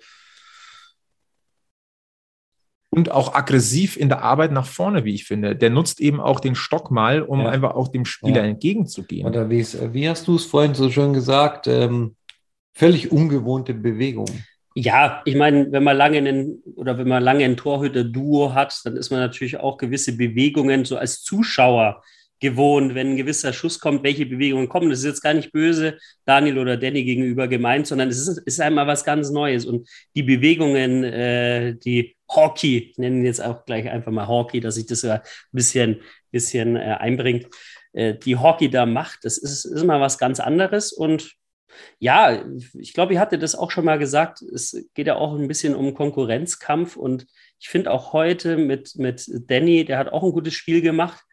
[2.91, 5.55] und auch aggressiv in der Arbeit nach vorne, wie ich finde.
[5.55, 7.49] Der nutzt eben auch den Stock mal, um ja.
[7.49, 8.51] einfach auch dem Spieler ja.
[8.51, 9.27] entgegenzugehen.
[9.27, 11.69] Oder wie, wie, hast du es vorhin so schön gesagt?
[11.69, 12.17] Ähm,
[12.75, 14.29] völlig ungewohnte Bewegung.
[14.75, 18.97] Ja, ich meine, wenn man lange einen oder wenn man lange ein Torhüter-Duo hat, dann
[18.97, 22.03] ist man natürlich auch gewisse Bewegungen so als Zuschauer
[22.41, 24.89] gewohnt, wenn ein gewisser Schuss kommt, welche Bewegungen kommen.
[24.91, 28.61] Das ist jetzt gar nicht böse Daniel oder Danny gegenüber gemeint, sondern es ist, ist
[28.61, 29.67] einmal was ganz Neues.
[29.67, 34.87] Und die Bewegungen, äh, die Hockey, nennen jetzt auch gleich einfach mal Hockey, dass sich
[34.87, 35.21] das ein
[35.53, 37.47] bisschen, bisschen äh, einbringt,
[37.93, 40.93] äh, die Hockey da macht, das ist, ist mal was ganz anderes.
[40.93, 41.35] Und
[41.99, 42.45] ja,
[42.79, 45.75] ich glaube, ich hatte das auch schon mal gesagt, es geht ja auch ein bisschen
[45.75, 46.97] um Konkurrenzkampf.
[46.97, 47.27] Und
[47.59, 51.25] ich finde auch heute mit, mit Danny, der hat auch ein gutes Spiel gemacht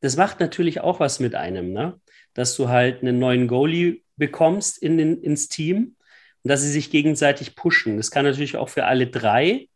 [0.00, 2.00] das macht natürlich auch was mit einem, ne?
[2.34, 5.96] dass du halt einen neuen Goalie bekommst in den, ins Team
[6.42, 7.96] und dass sie sich gegenseitig pushen.
[7.96, 9.68] Das kann natürlich auch für alle drei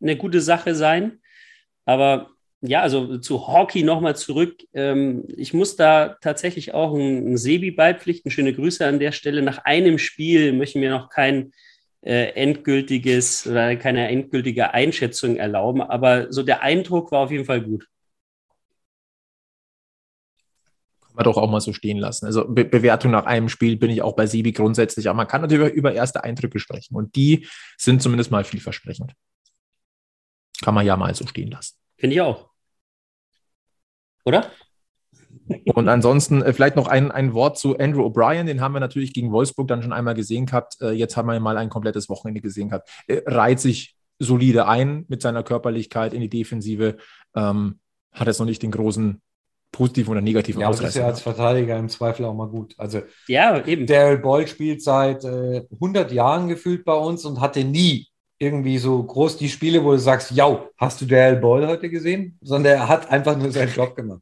[0.00, 1.20] eine gute Sache sein.
[1.84, 2.30] Aber
[2.62, 4.62] ja, also zu Hockey nochmal zurück.
[4.72, 8.30] Ähm, ich muss da tatsächlich auch ein, ein Sebi beipflichten.
[8.30, 9.42] Schöne Grüße an der Stelle.
[9.42, 11.52] Nach einem Spiel möchte ich mir noch kein
[12.02, 15.82] äh, endgültiges oder keine endgültige Einschätzung erlauben.
[15.82, 17.86] Aber so der Eindruck war auf jeden Fall gut.
[21.14, 22.26] man doch auch mal so stehen lassen.
[22.26, 25.42] Also Be Bewertung nach einem Spiel bin ich auch bei Sibi grundsätzlich, aber man kann
[25.42, 27.46] natürlich über erste Eindrücke sprechen und die
[27.76, 29.12] sind zumindest mal vielversprechend.
[30.62, 31.76] Kann man ja mal so stehen lassen.
[31.98, 32.51] Finde ich auch.
[34.24, 34.46] Oder?
[35.74, 39.12] Und ansonsten äh, vielleicht noch ein, ein Wort zu Andrew O'Brien, den haben wir natürlich
[39.12, 40.80] gegen Wolfsburg dann schon einmal gesehen gehabt.
[40.80, 42.88] Äh, jetzt haben wir ihn mal ein komplettes Wochenende gesehen gehabt.
[43.06, 46.96] Er reiht sich solide ein mit seiner Körperlichkeit in die Defensive.
[47.34, 47.80] Ähm,
[48.12, 49.20] hat jetzt noch nicht den großen
[49.72, 50.84] positiven oder negativen ja, Ausreißer.
[50.84, 52.74] Das ist ja als Verteidiger im Zweifel auch mal gut.
[52.76, 53.86] Also ja, eben.
[53.86, 58.06] Daryl Boyle spielt seit äh, 100 Jahren gefühlt bei uns und hatte nie
[58.42, 62.36] irgendwie so groß die Spiele, wo du sagst, ja, hast du Daryl Boyle heute gesehen?
[62.40, 64.20] Sondern er hat einfach nur seinen Job gemacht.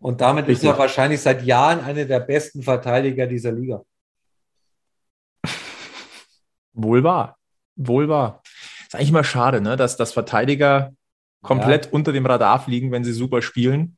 [0.00, 0.68] Und damit Richtig.
[0.68, 3.82] ist er wahrscheinlich seit Jahren einer der besten Verteidiger dieser Liga.
[6.74, 7.38] Wohl wahr.
[7.76, 8.42] Wohl wahr.
[8.86, 9.76] Ist eigentlich immer schade, ne?
[9.76, 10.92] dass, dass Verteidiger
[11.40, 11.92] komplett ja.
[11.92, 13.96] unter dem Radar fliegen, wenn sie super spielen.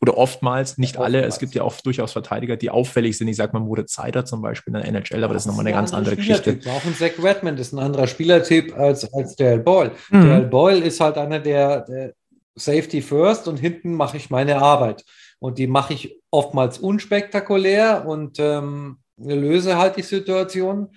[0.00, 1.24] Oder oftmals, nicht ja, alle.
[1.24, 3.28] Es gibt ja auch durchaus Verteidiger, die auffällig sind.
[3.28, 5.66] Ich sage mal Moritz Seider zum Beispiel in der NHL, aber das, das ist nochmal
[5.66, 6.58] eine ganz andere Geschichte.
[6.68, 9.92] Auch ein Zach Redmond ist ein anderer Spielertyp als, als der Boyle.
[10.10, 10.28] Mhm.
[10.28, 12.12] Der Boyle ist halt einer, der, der
[12.54, 15.04] Safety first und hinten mache ich meine Arbeit.
[15.38, 20.88] Und die mache ich oftmals unspektakulär und ähm, löse halt die Situation.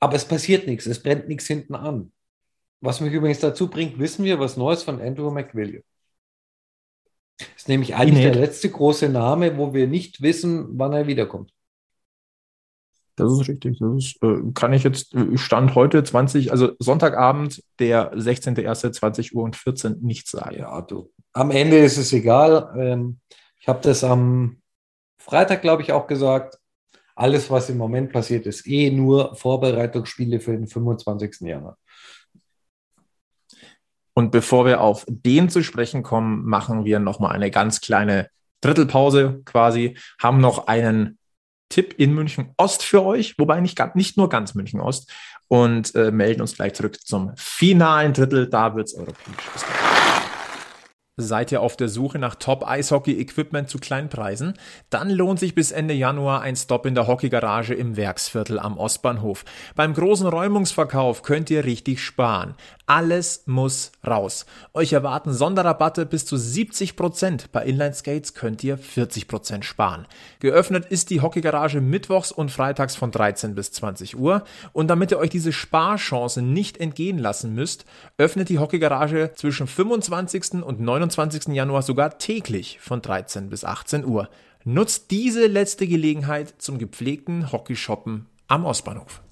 [0.00, 2.12] Aber es passiert nichts, es brennt nichts hinten an.
[2.80, 5.82] Was mich übrigens dazu bringt, wissen wir was Neues von Andrew McWilliam.
[7.38, 11.50] Das ist nämlich eigentlich der letzte große Name, wo wir nicht wissen, wann er wiederkommt.
[13.16, 13.78] Das ist richtig.
[13.78, 19.44] Das ist, äh, kann ich jetzt, äh, Stand heute 20, also Sonntagabend, der 16.01.20 Uhr
[19.44, 20.58] und 14 nicht sagen.
[20.58, 21.12] Ja, du.
[21.32, 22.74] Am Ende ist es egal.
[22.76, 23.20] Ähm,
[23.60, 24.60] ich habe das am
[25.18, 26.58] Freitag, glaube ich, auch gesagt.
[27.14, 31.48] Alles, was im Moment passiert, ist eh nur Vorbereitungsspiele für den 25.
[31.48, 31.78] Januar.
[34.14, 38.28] Und bevor wir auf den zu sprechen kommen, machen wir nochmal eine ganz kleine
[38.60, 41.18] Drittelpause quasi, haben noch einen
[41.68, 45.12] Tipp in München Ost für euch, wobei nicht, nicht nur ganz München Ost
[45.48, 48.48] und äh, melden uns gleich zurück zum finalen Drittel.
[48.48, 49.83] Da wird es europäisch.
[51.16, 54.54] Seid ihr auf der Suche nach Top-Eishockey-Equipment zu kleinen Preisen?
[54.90, 59.44] Dann lohnt sich bis Ende Januar ein Stop in der Hockeygarage im Werksviertel am Ostbahnhof.
[59.76, 62.56] Beim großen Räumungsverkauf könnt ihr richtig sparen.
[62.86, 64.44] Alles muss raus.
[64.74, 66.96] Euch erwarten Sonderrabatte bis zu 70%.
[66.96, 67.52] Prozent.
[67.52, 70.06] Bei Inline-Skates könnt ihr 40 Prozent sparen.
[70.40, 74.42] Geöffnet ist die Hockeygarage mittwochs und freitags von 13 bis 20 Uhr.
[74.72, 77.84] Und damit ihr euch diese Sparchance nicht entgehen lassen müsst,
[78.18, 80.64] öffnet die Hockeygarage zwischen 25.
[80.64, 81.54] und 29 29.
[81.54, 84.30] Januar sogar täglich von 13 bis 18 Uhr.
[84.64, 89.23] Nutzt diese letzte Gelegenheit zum gepflegten Hockeyshoppen am Ostbahnhof.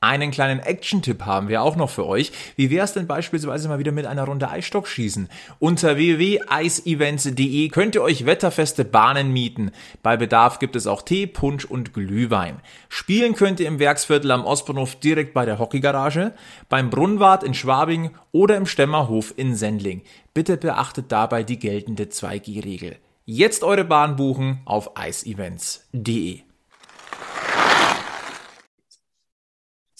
[0.00, 2.30] Einen kleinen Action-Tipp haben wir auch noch für euch.
[2.54, 5.30] Wie wäre es denn beispielsweise mal wieder mit einer Runde Eisstockschießen?
[5.58, 9.70] Unter www.eisevents.de könnt ihr euch wetterfeste Bahnen mieten.
[10.02, 12.60] Bei Bedarf gibt es auch Tee, Punsch und Glühwein.
[12.90, 16.34] Spielen könnt ihr im Werksviertel am Ostbahnhof direkt bei der Hockeygarage,
[16.68, 20.02] beim Brunnwart in Schwabing oder im Stemmerhof in Sendling.
[20.34, 22.96] Bitte beachtet dabei die geltende 2G-Regel.
[23.24, 26.45] Jetzt eure Bahn buchen auf eisevents.de.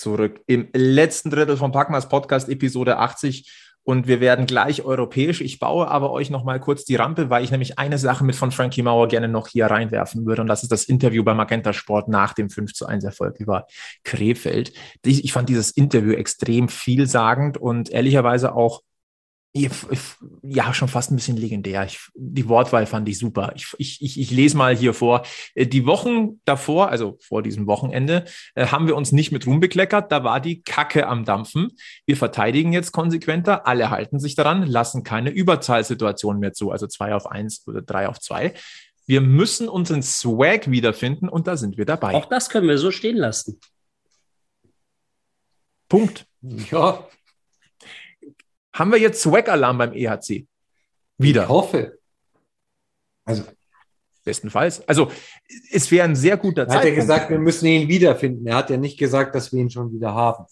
[0.06, 3.50] zurück im letzten Drittel von Packmas Podcast Episode 80
[3.82, 5.40] und wir werden gleich europäisch.
[5.40, 8.36] Ich baue aber euch noch mal kurz die Rampe, weil ich nämlich eine Sache mit
[8.36, 11.72] von Frankie Mauer gerne noch hier reinwerfen würde und das ist das Interview bei Magenta
[11.72, 13.66] Sport nach dem 5 zu 1 Erfolg über
[14.04, 14.72] Krefeld.
[15.04, 18.82] Ich fand dieses Interview extrem vielsagend und ehrlicherweise auch
[20.42, 21.84] ja, schon fast ein bisschen legendär.
[21.84, 23.52] Ich, die Wortwahl fand ich super.
[23.54, 25.24] Ich, ich, ich, lese mal hier vor.
[25.54, 29.60] Äh, die Wochen davor, also vor diesem Wochenende, äh, haben wir uns nicht mit Ruhm
[29.60, 30.12] bekleckert.
[30.12, 31.72] Da war die Kacke am Dampfen.
[32.04, 33.66] Wir verteidigen jetzt konsequenter.
[33.66, 38.08] Alle halten sich daran, lassen keine Überzahlsituationen mehr zu, also zwei auf eins oder drei
[38.08, 38.52] auf zwei.
[39.06, 42.14] Wir müssen unseren Swag wiederfinden und da sind wir dabei.
[42.14, 43.60] Auch das können wir so stehen lassen.
[45.88, 46.26] Punkt.
[46.42, 47.06] Ja,
[48.78, 50.46] haben wir jetzt Swag-Alarm beim EHC?
[51.18, 51.44] Wieder.
[51.44, 51.98] Ich hoffe.
[53.24, 53.42] Also.
[54.22, 54.86] Bestenfalls.
[54.88, 55.10] Also,
[55.70, 56.84] es wäre ein sehr guter Zeitpunkt.
[56.84, 58.46] Hat er gesagt, wir müssen ihn wiederfinden.
[58.46, 60.44] Er hat ja nicht gesagt, dass wir ihn schon wieder haben.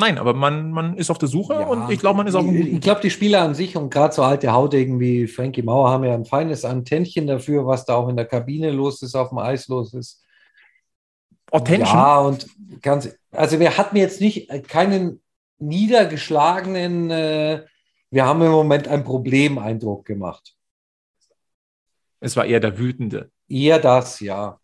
[0.00, 2.44] Nein, aber man, man ist auf der Suche ja, und ich glaube, man ist auf
[2.44, 5.90] dem Ich glaube, die Spieler an sich und gerade so alte Haudegen wie Frankie Mauer
[5.90, 9.30] haben ja ein feines Antennchen dafür, was da auch in der Kabine los ist, auf
[9.30, 10.22] dem Eis los ist.
[11.50, 11.96] Attention?
[11.96, 12.46] Ja, und
[12.80, 15.20] ganz, also wir hatten jetzt nicht keinen
[15.58, 17.64] niedergeschlagenen, äh,
[18.10, 20.54] wir haben im Moment ein Problem-Eindruck gemacht.
[22.20, 23.30] Es war eher der wütende.
[23.48, 24.58] Eher das, ja.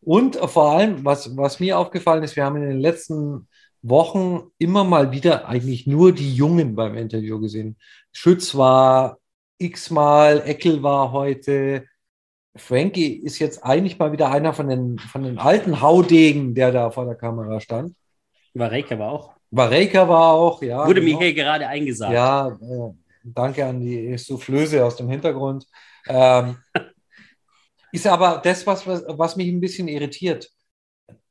[0.00, 3.48] Und vor allem, was, was mir aufgefallen ist, wir haben in den letzten
[3.82, 7.76] Wochen immer mal wieder eigentlich nur die Jungen beim Interview gesehen.
[8.12, 9.18] Schütz war
[9.58, 11.86] x-mal, Eckel war heute.
[12.56, 16.90] Frankie ist jetzt eigentlich mal wieder einer von den, von den alten Haudegen, der da
[16.90, 17.94] vor der Kamera stand.
[18.54, 19.33] Vareka war auch.
[19.54, 20.86] Vareka war auch, ja.
[20.86, 21.18] Wurde genau.
[21.18, 22.12] mir hier gerade eingesagt.
[22.12, 22.92] Ja, äh,
[23.22, 25.66] danke an die Soufflöse aus dem Hintergrund.
[26.08, 26.56] Ähm,
[27.92, 30.50] ist aber das, was, was mich ein bisschen irritiert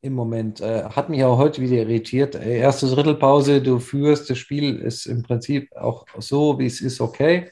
[0.01, 0.61] im Moment.
[0.61, 2.35] Äh, hat mich auch heute wieder irritiert.
[2.35, 7.01] Äh, erste Drittelpause, du führst, das Spiel ist im Prinzip auch so, wie es ist,
[7.01, 7.51] okay.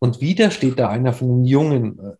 [0.00, 2.16] Und wieder steht da einer von den Jungen.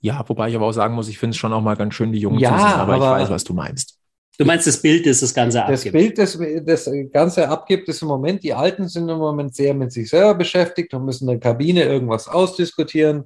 [0.00, 2.12] Ja, wobei ich aber auch sagen muss, ich finde es schon auch mal ganz schön,
[2.12, 3.97] die Jungen ja, zu sehen, aber, aber ich weiß, was du meinst
[4.38, 6.16] Du meinst, das Bild ist das Ganze abgibt?
[6.16, 9.74] Das Bild, das das Ganze abgibt, ist im Moment, die Alten sind im Moment sehr
[9.74, 13.24] mit sich selber beschäftigt und müssen in der Kabine irgendwas ausdiskutieren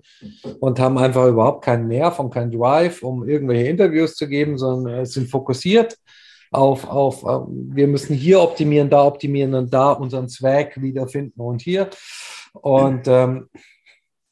[0.61, 5.05] und haben einfach überhaupt keinen Nerv und keinen Drive, um irgendwelche Interviews zu geben, sondern
[5.05, 5.99] sind fokussiert
[6.51, 11.61] auf, auf, auf wir müssen hier optimieren, da optimieren und da unseren Zweck wiederfinden und
[11.61, 11.91] hier.
[12.55, 13.51] Und ähm,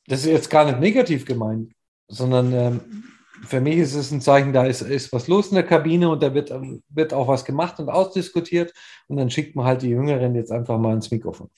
[0.07, 1.73] das ist jetzt gar nicht negativ gemeint,
[2.09, 2.81] sondern ähm,
[3.43, 6.23] für mich ist es ein Zeichen, da ist, ist was los in der Kabine und
[6.23, 6.53] da wird,
[6.89, 8.73] wird auch was gemacht und ausdiskutiert
[9.09, 11.51] und dann schickt man halt die Jüngeren jetzt einfach mal ins Mikrofon.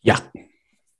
[0.00, 0.18] Ja.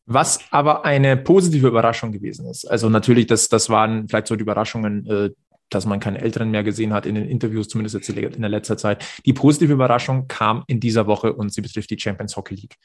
[0.07, 2.65] Was aber eine positive Überraschung gewesen ist.
[2.65, 5.31] Also natürlich, das, das waren vielleicht so die Überraschungen, äh,
[5.69, 8.77] dass man keine Älteren mehr gesehen hat in den Interviews, zumindest jetzt in der letzter
[8.77, 9.05] Zeit.
[9.25, 12.77] Die positive Überraschung kam in dieser Woche und sie betrifft die Champions Hockey League.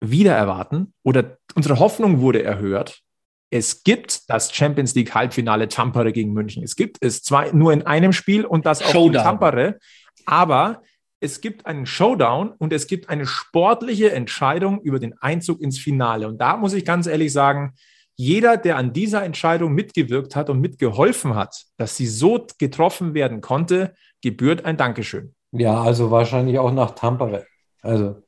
[0.00, 3.02] Wieder erwarten oder unsere Hoffnung wurde erhöht,
[3.50, 6.62] es gibt das Champions League Halbfinale Tampere gegen München.
[6.62, 9.78] Es gibt es zwar nur in einem Spiel und das auch in Tampere,
[10.26, 10.82] aber
[11.20, 16.28] es gibt einen Showdown und es gibt eine sportliche Entscheidung über den Einzug ins Finale.
[16.28, 17.74] Und da muss ich ganz ehrlich sagen,
[18.14, 23.40] jeder, der an dieser Entscheidung mitgewirkt hat und mitgeholfen hat, dass sie so getroffen werden
[23.40, 25.34] konnte, gebührt ein Dankeschön.
[25.52, 27.46] Ja, also wahrscheinlich auch nach Tampere.
[27.80, 28.22] Also.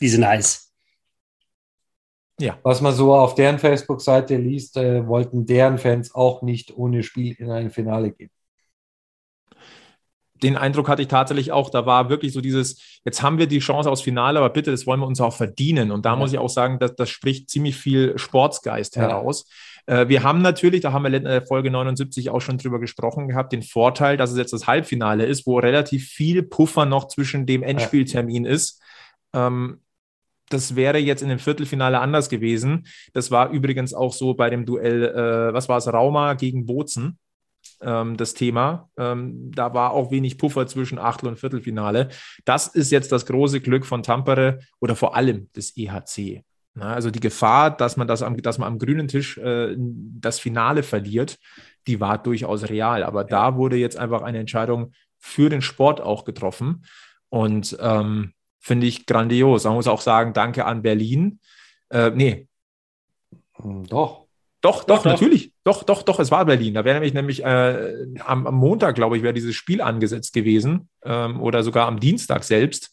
[0.00, 0.63] Die sind heiß.
[2.40, 2.58] Ja.
[2.62, 7.34] Was man so auf deren Facebook-Seite liest, äh, wollten deren Fans auch nicht ohne Spiel
[7.38, 8.30] in ein Finale gehen.
[10.42, 11.70] Den Eindruck hatte ich tatsächlich auch.
[11.70, 14.86] Da war wirklich so dieses, jetzt haben wir die Chance aufs Finale, aber bitte, das
[14.86, 15.92] wollen wir uns auch verdienen.
[15.92, 16.16] Und da ja.
[16.16, 19.02] muss ich auch sagen, dass, das spricht ziemlich viel Sportsgeist ja.
[19.02, 19.48] heraus.
[19.86, 23.28] Äh, wir haben natürlich, da haben wir in der Folge 79 auch schon drüber gesprochen
[23.28, 27.46] gehabt, den Vorteil, dass es jetzt das Halbfinale ist, wo relativ viel Puffer noch zwischen
[27.46, 28.82] dem Endspieltermin ist.
[29.32, 29.83] Ähm,
[30.54, 32.86] das wäre jetzt in dem Viertelfinale anders gewesen.
[33.12, 37.18] Das war übrigens auch so bei dem Duell, äh, was war es, Rauma gegen Bozen,
[37.80, 38.88] ähm, das Thema.
[38.96, 42.08] Ähm, da war auch wenig Puffer zwischen Achtel- und Viertelfinale.
[42.44, 46.42] Das ist jetzt das große Glück von Tampere oder vor allem des EHC.
[46.74, 50.40] Na, also die Gefahr, dass man, das am, dass man am grünen Tisch äh, das
[50.40, 51.38] Finale verliert,
[51.86, 53.04] die war durchaus real.
[53.04, 56.84] Aber da wurde jetzt einfach eine Entscheidung für den Sport auch getroffen.
[57.28, 58.32] Und ähm,
[58.64, 59.64] finde ich grandios.
[59.64, 61.38] Man muss auch sagen, danke an Berlin.
[61.90, 62.48] Äh, nee.
[63.56, 64.24] Hm, doch.
[64.62, 65.52] Doch, doch, doch, natürlich.
[65.64, 66.72] Doch, doch, doch, es war Berlin.
[66.72, 70.88] Da wäre nämlich nämlich äh, am, am, Montag, glaube ich, wäre dieses Spiel angesetzt gewesen
[71.04, 72.90] ähm, oder sogar am Dienstag selbst,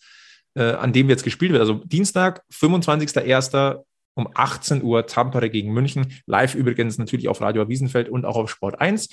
[0.56, 1.62] äh, an dem jetzt gespielt wird.
[1.62, 3.82] Also Dienstag, 25.01.
[4.16, 6.22] um 18 Uhr Tampere gegen München.
[6.26, 9.08] Live übrigens natürlich auf Radio Wiesenfeld und auch auf Sport 1.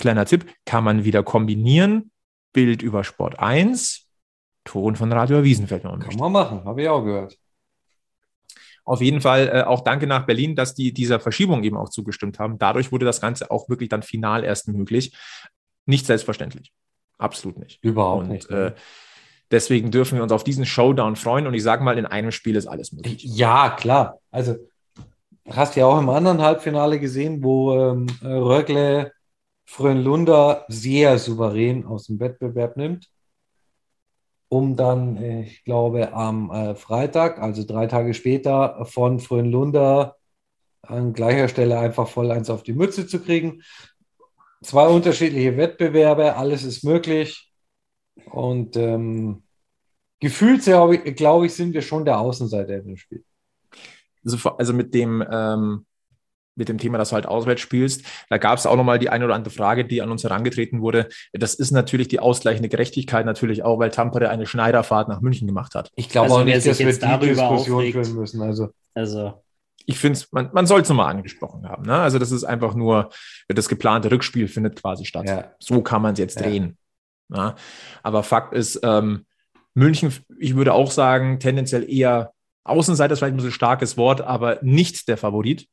[0.00, 2.10] Kleiner Tipp, kann man wieder kombinieren.
[2.52, 4.03] Bild über Sport 1,
[4.64, 5.82] Ton von Radio Wiesenfeld.
[5.82, 7.36] Kann man machen, habe ich auch gehört.
[8.84, 12.38] Auf jeden Fall äh, auch danke nach Berlin, dass die dieser Verschiebung eben auch zugestimmt
[12.38, 12.58] haben.
[12.58, 15.16] Dadurch wurde das Ganze auch wirklich dann final erst möglich.
[15.86, 16.72] Nicht selbstverständlich.
[17.16, 17.82] Absolut nicht.
[17.82, 18.50] Überhaupt Und, nicht.
[18.50, 18.74] Äh,
[19.50, 21.46] deswegen dürfen wir uns auf diesen Showdown freuen.
[21.46, 23.22] Und ich sage mal, in einem Spiel ist alles möglich.
[23.24, 24.18] Ja, klar.
[24.30, 24.56] Also
[25.48, 29.12] hast du ja auch im anderen Halbfinale gesehen, wo ähm, Rögle
[29.64, 33.08] Frönlunder sehr souverän aus dem Wettbewerb nimmt
[34.48, 40.16] um dann, äh, ich glaube, am äh, Freitag, also drei Tage später, von Frönlunder
[40.82, 43.62] an gleicher Stelle einfach voll eins auf die Mütze zu kriegen.
[44.62, 47.52] Zwei unterschiedliche Wettbewerbe, alles ist möglich.
[48.30, 49.44] Und ähm,
[50.20, 53.24] gefühlt, glaube ich, sind wir schon der Außenseiter dem Spiel.
[54.24, 55.86] Also, also mit dem ähm,
[56.56, 58.04] mit dem Thema, dass du halt auswärts spielst.
[58.28, 61.08] Da gab es auch nochmal die eine oder andere Frage, die an uns herangetreten wurde.
[61.32, 65.74] Das ist natürlich die ausgleichende Gerechtigkeit natürlich auch, weil Tampere eine Schneiderfahrt nach München gemacht
[65.74, 65.90] hat.
[65.96, 67.92] Ich glaube also, auch nicht, dass wir die Diskussion aufregt.
[67.92, 68.42] führen müssen.
[68.42, 69.42] Also, also.
[69.86, 71.84] ich finde es, man, man soll es nochmal angesprochen haben.
[71.84, 71.96] Ne?
[71.96, 73.10] Also das ist einfach nur,
[73.48, 75.28] das geplante Rückspiel findet quasi statt.
[75.28, 75.52] Ja.
[75.58, 76.46] So kann man es jetzt ja.
[76.46, 76.78] drehen.
[77.28, 77.54] Ne?
[78.02, 79.26] Aber Fakt ist, ähm,
[79.74, 82.32] München, ich würde auch sagen, tendenziell eher
[82.64, 85.68] Außenseiter ist vielleicht ein bisschen starkes Wort, aber nicht der Favorit.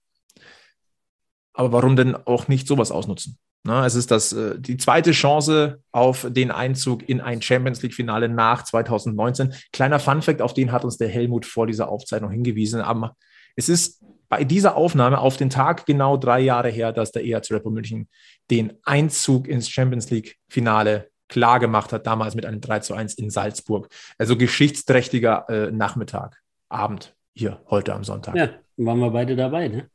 [1.53, 3.37] Aber warum denn auch nicht sowas ausnutzen?
[3.63, 8.27] Na, es ist das, äh, die zweite Chance auf den Einzug in ein Champions League-Finale
[8.27, 9.53] nach 2019.
[9.71, 12.81] Kleiner Funfact, auf den hat uns der Helmut vor dieser Aufzeichnung hingewiesen.
[12.81, 13.15] Aber
[13.55, 17.51] es ist bei dieser Aufnahme auf den Tag genau drei Jahre her, dass der EHC
[17.51, 18.07] Red München
[18.49, 23.29] den Einzug ins Champions League-Finale klar gemacht hat, damals mit einem 3 zu 1 in
[23.29, 23.89] Salzburg.
[24.17, 28.35] Also geschichtsträchtiger äh, Nachmittag, Abend hier heute am Sonntag.
[28.35, 29.89] Ja, waren wir beide dabei, ne?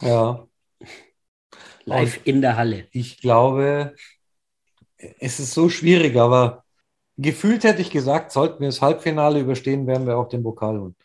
[0.00, 0.46] Ja,
[1.86, 2.88] Live in der Halle.
[2.90, 3.94] Ich glaube,
[4.98, 6.64] es ist so schwierig, aber
[7.16, 10.96] gefühlt hätte ich gesagt, sollten wir das Halbfinale überstehen, werden wir auch den Pokal holen.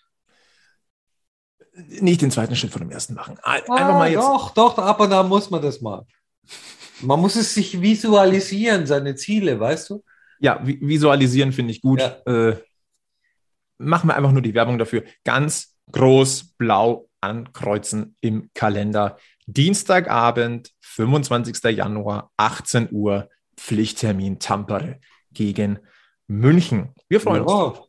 [1.73, 3.37] Nicht den zweiten Schritt von dem ersten machen.
[3.43, 4.21] Einfach ah, mal jetzt.
[4.21, 6.05] Doch, doch, ab und an muss man das mal.
[7.01, 10.03] Man muss es sich visualisieren, seine Ziele, weißt du?
[10.39, 12.01] Ja, visualisieren finde ich gut.
[12.01, 12.17] Ja.
[12.25, 12.57] Äh,
[13.77, 15.03] machen wir einfach nur die Werbung dafür.
[15.23, 19.17] Ganz groß blau ankreuzen im Kalender.
[19.53, 21.63] Dienstagabend, 25.
[21.75, 24.99] Januar, 18 Uhr, Pflichttermin Tampere
[25.31, 25.79] gegen
[26.27, 26.93] München.
[27.09, 27.53] Wir freuen ja.
[27.53, 27.79] uns.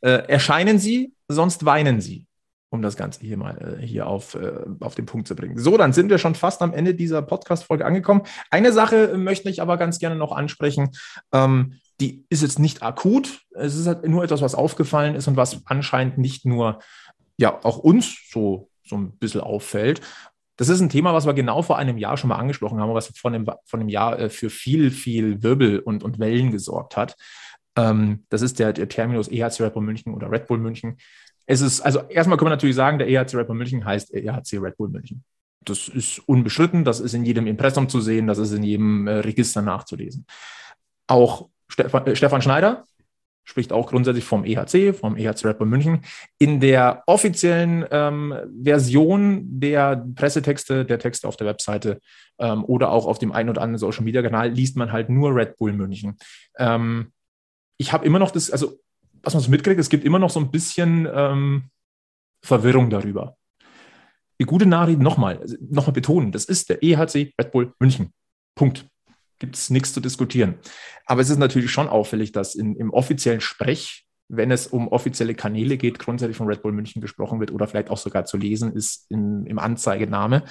[0.00, 2.26] Äh, erscheinen Sie, sonst weinen Sie
[2.74, 5.56] um das Ganze hier mal äh, hier auf, äh, auf den Punkt zu bringen.
[5.56, 8.22] So, dann sind wir schon fast am Ende dieser Podcast-Folge angekommen.
[8.50, 10.90] Eine Sache möchte ich aber ganz gerne noch ansprechen.
[11.32, 13.42] Ähm, die ist jetzt nicht akut.
[13.52, 16.80] Es ist halt nur etwas, was aufgefallen ist und was anscheinend nicht nur
[17.36, 20.00] ja auch uns so, so ein bisschen auffällt.
[20.56, 23.08] Das ist ein Thema, was wir genau vor einem Jahr schon mal angesprochen haben, was
[23.18, 27.16] von dem, von dem Jahr äh, für viel, viel Wirbel und, und Wellen gesorgt hat.
[27.76, 30.98] Ähm, das ist der, der Terminus EHC Red Bull München oder Red Bull München.
[31.46, 34.58] Es ist, also erstmal können wir natürlich sagen, der EHC Red Bull München heißt EHC
[34.60, 35.24] Red Bull München.
[35.64, 39.14] Das ist unbestritten, das ist in jedem Impressum zu sehen, das ist in jedem äh,
[39.14, 40.26] Register nachzulesen.
[41.06, 42.84] Auch Stefan, äh, Stefan Schneider
[43.44, 46.00] spricht auch grundsätzlich vom EHC, vom EHC Red Bull München.
[46.38, 52.00] In der offiziellen ähm, Version der Pressetexte, der Texte auf der Webseite
[52.38, 55.34] ähm, oder auch auf dem einen oder anderen Social Media Kanal liest man halt nur
[55.34, 56.16] Red Bull München.
[56.58, 57.12] Ähm,
[57.76, 58.78] ich habe immer noch das, also
[59.22, 61.64] was man so mitkriegt, es gibt immer noch so ein bisschen ähm,
[62.42, 63.36] Verwirrung darüber.
[64.40, 68.12] Die gute Nachricht nochmal, also nochmal betonen, das ist der EHC Red Bull München.
[68.54, 68.86] Punkt.
[69.38, 70.56] Gibt es nichts zu diskutieren.
[71.06, 75.34] Aber es ist natürlich schon auffällig, dass in, im offiziellen Sprech, wenn es um offizielle
[75.34, 78.72] Kanäle geht, grundsätzlich von Red Bull München gesprochen wird oder vielleicht auch sogar zu lesen
[78.72, 80.44] ist in, im Anzeigename.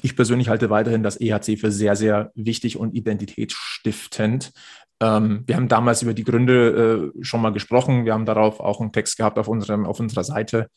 [0.00, 4.52] Ich persönlich halte weiterhin das EHC für sehr, sehr wichtig und identitätsstiftend.
[5.00, 8.04] Ähm, wir haben damals über die Gründe äh, schon mal gesprochen.
[8.04, 10.68] Wir haben darauf auch einen Text gehabt auf, unserem, auf unserer Seite.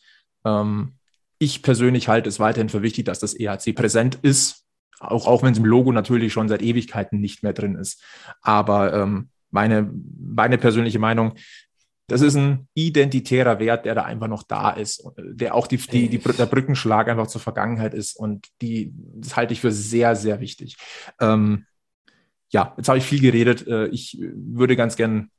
[0.44, 0.96] Ähm,
[1.38, 4.65] ich persönlich halte es weiterhin für wichtig, dass das EHC präsent ist,
[5.00, 8.04] auch, auch wenn es im Logo natürlich schon seit Ewigkeiten nicht mehr drin ist.
[8.42, 11.34] Aber ähm, meine, meine persönliche Meinung,
[12.08, 16.08] das ist ein identitärer Wert, der da einfach noch da ist, der auch die, die,
[16.08, 18.16] die, der Brückenschlag einfach zur Vergangenheit ist.
[18.16, 20.78] Und die, das halte ich für sehr, sehr wichtig.
[21.20, 21.66] Ähm,
[22.50, 23.68] ja, jetzt habe ich viel geredet.
[23.68, 25.32] Äh, ich würde ganz gern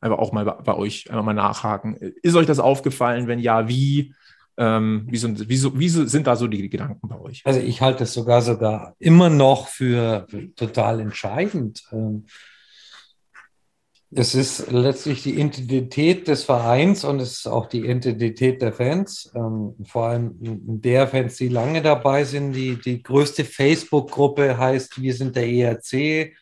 [0.00, 1.94] einfach auch mal bei euch einfach mal nachhaken.
[1.94, 3.28] Ist euch das aufgefallen?
[3.28, 4.14] Wenn ja, wie?
[4.56, 7.42] Ähm, wie, sind, wie, wie sind da so die Gedanken bei euch?
[7.44, 11.82] Also ich halte es sogar sogar immer noch für, für total entscheidend.
[11.92, 12.26] Ähm,
[14.16, 19.32] es ist letztlich die Identität des Vereins und es ist auch die Identität der Fans.
[19.34, 22.52] Ähm, vor allem der Fans, die lange dabei sind.
[22.52, 26.32] Die, die größte Facebook-Gruppe heißt Wir sind der ERC.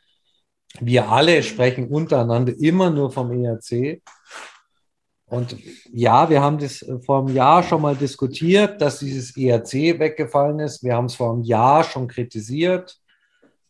[0.80, 4.02] Wir alle sprechen untereinander immer nur vom ERC.
[5.32, 5.56] Und
[5.90, 10.84] ja, wir haben das vor einem Jahr schon mal diskutiert, dass dieses ERC weggefallen ist.
[10.84, 12.98] Wir haben es vor einem Jahr schon kritisiert.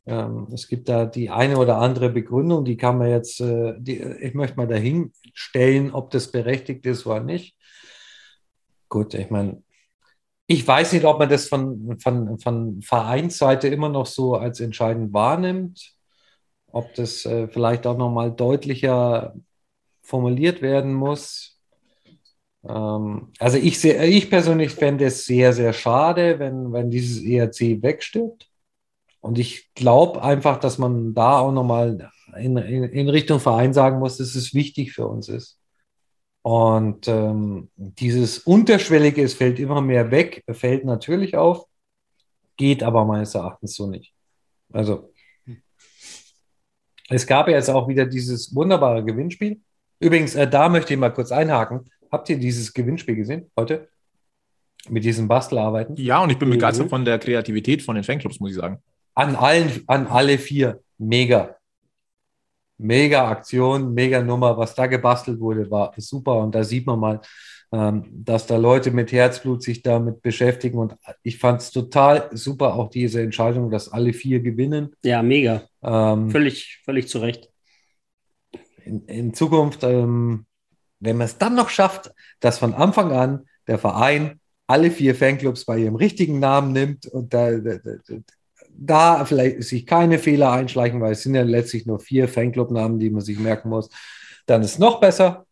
[0.05, 3.97] Ähm, es gibt da die eine oder andere Begründung, die kann man jetzt, äh, die,
[4.01, 7.57] ich möchte mal dahin stellen, ob das berechtigt ist oder nicht.
[8.89, 9.63] Gut, ich meine,
[10.49, 15.13] ich weiß nicht, ob man das von, von, von Vereinsseite immer noch so als entscheidend
[15.13, 15.95] wahrnimmt,
[16.73, 19.37] ob das äh, vielleicht auch nochmal deutlicher
[20.03, 21.52] formuliert werden muss.
[22.69, 27.83] Ähm, also ich, seh, ich persönlich fände es sehr, sehr schade, wenn, wenn dieses ERC
[27.83, 28.49] wegstirbt.
[29.21, 33.99] Und ich glaube einfach, dass man da auch nochmal in, in, in Richtung Verein sagen
[33.99, 35.59] muss, dass es wichtig für uns ist.
[36.43, 41.67] Und ähm, dieses Unterschwellige, es fällt immer mehr weg, fällt natürlich auf,
[42.57, 44.13] geht aber meines Erachtens so nicht.
[44.73, 45.13] Also,
[47.09, 49.61] es gab ja jetzt auch wieder dieses wunderbare Gewinnspiel.
[50.01, 51.89] Übrigens, äh, da möchte ich mal kurz einhaken.
[52.13, 53.89] Habt ihr dieses Gewinnspiel gesehen heute?
[54.89, 55.97] Mit diesen Bastelarbeiten?
[55.97, 58.83] Ja, und ich bin begeistert von der Kreativität von den Fanclubs, muss ich sagen.
[59.15, 60.83] An allen, an alle vier.
[60.99, 61.57] Mega.
[62.77, 64.59] Mega Aktion, mega Nummer.
[64.59, 66.39] Was da gebastelt wurde, war super.
[66.39, 67.21] Und da sieht man mal,
[67.73, 70.79] ähm, dass da Leute mit Herzblut sich damit beschäftigen.
[70.79, 74.95] Und ich fand es total super, auch diese Entscheidung, dass alle vier gewinnen.
[75.03, 75.63] Ja, mega.
[75.83, 77.49] Ähm, völlig, völlig zu Recht.
[78.85, 80.45] In, in Zukunft, ähm,
[81.03, 85.65] wenn man es dann noch schafft, dass von Anfang an der Verein alle vier Fanclubs
[85.65, 87.79] bei ihrem richtigen Namen nimmt und da, da,
[88.71, 93.11] da vielleicht sich keine Fehler einschleichen, weil es sind ja letztlich nur vier Fanclub-Namen, die
[93.11, 93.91] man sich merken muss,
[94.47, 95.47] dann ist es noch besser.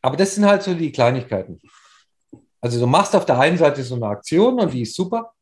[0.00, 1.60] Aber das sind halt so die Kleinigkeiten.
[2.60, 5.32] Also du machst auf der einen Seite so eine Aktion und die ist super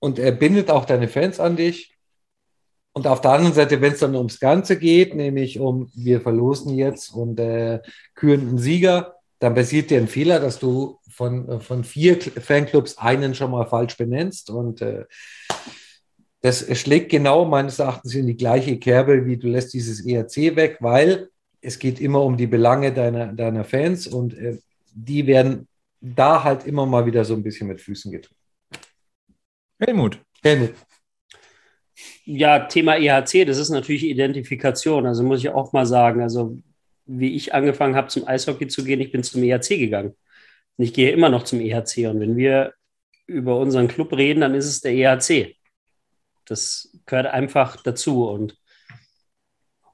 [0.00, 1.91] und er bindet auch deine Fans an dich.
[2.94, 6.74] Und auf der anderen Seite, wenn es dann ums Ganze geht, nämlich um wir verlosen
[6.74, 7.80] jetzt und äh,
[8.14, 13.34] küren einen Sieger, dann passiert dir ein Fehler, dass du von, von vier Fanclubs einen
[13.34, 15.04] schon mal falsch benennst und äh,
[16.42, 20.76] das schlägt genau meines Erachtens in die gleiche Kerbe, wie du lässt dieses ERC weg,
[20.80, 21.28] weil
[21.60, 24.58] es geht immer um die Belange deiner, deiner Fans und äh,
[24.92, 25.68] die werden
[26.00, 28.36] da halt immer mal wieder so ein bisschen mit Füßen getreten.
[29.78, 30.20] Helmut.
[30.42, 30.74] Helmut.
[32.24, 35.06] Ja, Thema EHC, das ist natürlich Identifikation.
[35.06, 36.58] Also muss ich auch mal sagen, also
[37.06, 40.14] wie ich angefangen habe, zum Eishockey zu gehen, ich bin zum EHC gegangen.
[40.76, 42.06] Und ich gehe immer noch zum EHC.
[42.08, 42.74] Und wenn wir
[43.26, 45.56] über unseren Club reden, dann ist es der EHC.
[46.44, 48.28] Das gehört einfach dazu.
[48.28, 48.56] Und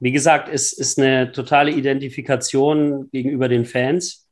[0.01, 4.29] wie gesagt, es ist eine totale Identifikation gegenüber den Fans.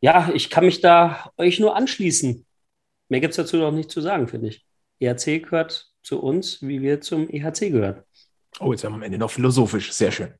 [0.00, 2.46] Ja, ich kann mich da euch nur anschließen.
[3.08, 4.64] Mehr gibt es dazu noch nicht zu sagen, finde ich.
[4.98, 8.02] EHC gehört zu uns, wie wir zum EHC gehören.
[8.58, 9.92] Oh, jetzt haben wir am Ende noch philosophisch.
[9.92, 10.34] Sehr schön.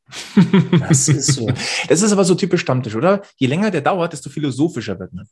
[0.79, 1.47] Das ist so.
[1.89, 3.23] Das ist aber so typisch Stammtisch, oder?
[3.37, 5.29] Je länger der dauert, desto philosophischer wird man.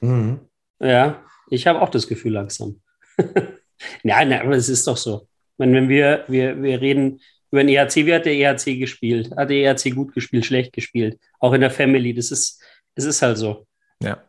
[0.00, 0.40] Mhm.
[0.78, 2.80] Ja, ich habe auch das Gefühl langsam.
[4.02, 5.26] Nein, nein, aber es ist doch so.
[5.56, 7.20] Meine, wenn wir, wir, wir reden
[7.50, 9.34] über den EHC, wie hat der EHC gespielt?
[9.36, 11.18] Hat der EHC gut gespielt, schlecht gespielt?
[11.38, 12.62] Auch in der Family, das ist,
[12.94, 13.66] es ist halt so.
[14.02, 14.22] Ja.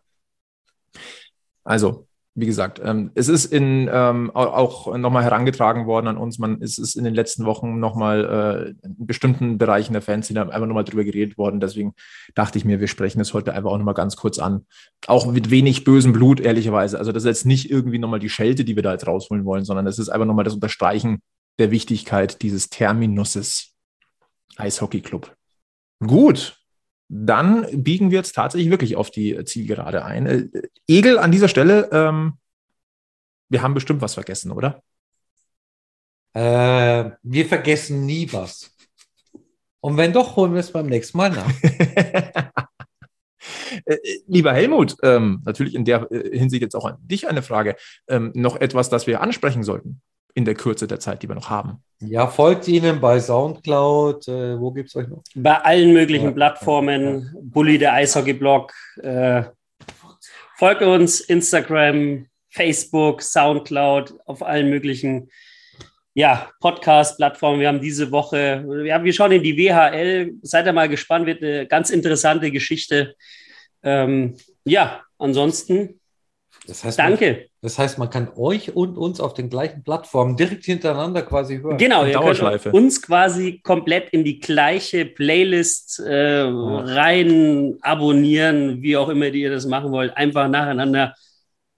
[1.64, 6.40] Also, wie gesagt, ähm, es ist in, ähm, auch nochmal herangetragen worden an uns.
[6.40, 10.68] Man, es ist in den letzten Wochen nochmal äh, in bestimmten Bereichen der Fanszene einfach
[10.68, 11.60] nochmal drüber geredet worden.
[11.60, 11.94] Deswegen
[12.34, 14.66] dachte ich mir, wir sprechen es heute einfach auch nochmal ganz kurz an.
[15.08, 16.98] Auch mit wenig bösem Blut, ehrlicherweise.
[16.98, 19.66] Also, das ist jetzt nicht irgendwie nochmal die Schelte, die wir da jetzt rausholen wollen,
[19.66, 21.22] sondern es ist einfach nochmal das Unterstreichen
[21.60, 23.74] der Wichtigkeit dieses Terminusses
[24.56, 25.36] Eishockey Club.
[26.00, 26.61] Gut,
[27.14, 30.26] dann biegen wir jetzt tatsächlich wirklich auf die Zielgerade ein.
[30.26, 30.48] Äh,
[30.88, 32.38] Egel, an dieser Stelle, ähm,
[33.50, 34.82] wir haben bestimmt was vergessen, oder?
[36.34, 38.74] Äh, wir vergessen nie was.
[39.82, 41.52] Und wenn doch, holen wir es beim nächsten Mal nach.
[43.86, 43.98] Äh,
[44.28, 47.78] lieber Helmut, ähm, natürlich in der äh, Hinsicht jetzt auch an dich eine Frage.
[48.08, 50.02] Ähm, noch etwas, das wir ansprechen sollten
[50.34, 51.84] in der Kürze der Zeit, die wir noch haben.
[52.00, 54.28] Ja, folgt ihnen bei Soundcloud.
[54.28, 55.24] Äh, wo gibt es euch noch?
[55.36, 56.32] Bei allen möglichen ja.
[56.32, 57.36] Plattformen.
[57.42, 58.74] Bully, der Eishockey-Blog.
[59.02, 59.44] Äh,
[60.58, 65.30] folgt uns Instagram, Facebook, Soundcloud, auf allen möglichen
[66.14, 67.60] ja, Podcast-Plattformen.
[67.60, 70.34] Wir haben diese Woche, ja, wir schauen in die WHL.
[70.42, 73.16] Seid ihr mal gespannt, wird eine ganz interessante Geschichte.
[73.84, 76.02] Ähm, ja, ansonsten
[76.68, 77.50] das heißt, Danke.
[77.64, 81.78] Das heißt, man kann euch und uns auf den gleichen Plattformen direkt hintereinander quasi hören.
[81.78, 86.50] Genau, ihr könnt uns quasi komplett in die gleiche Playlist äh, ja.
[86.50, 90.18] rein abonnieren, wie auch immer ihr das machen wollt.
[90.18, 91.14] Einfach nacheinander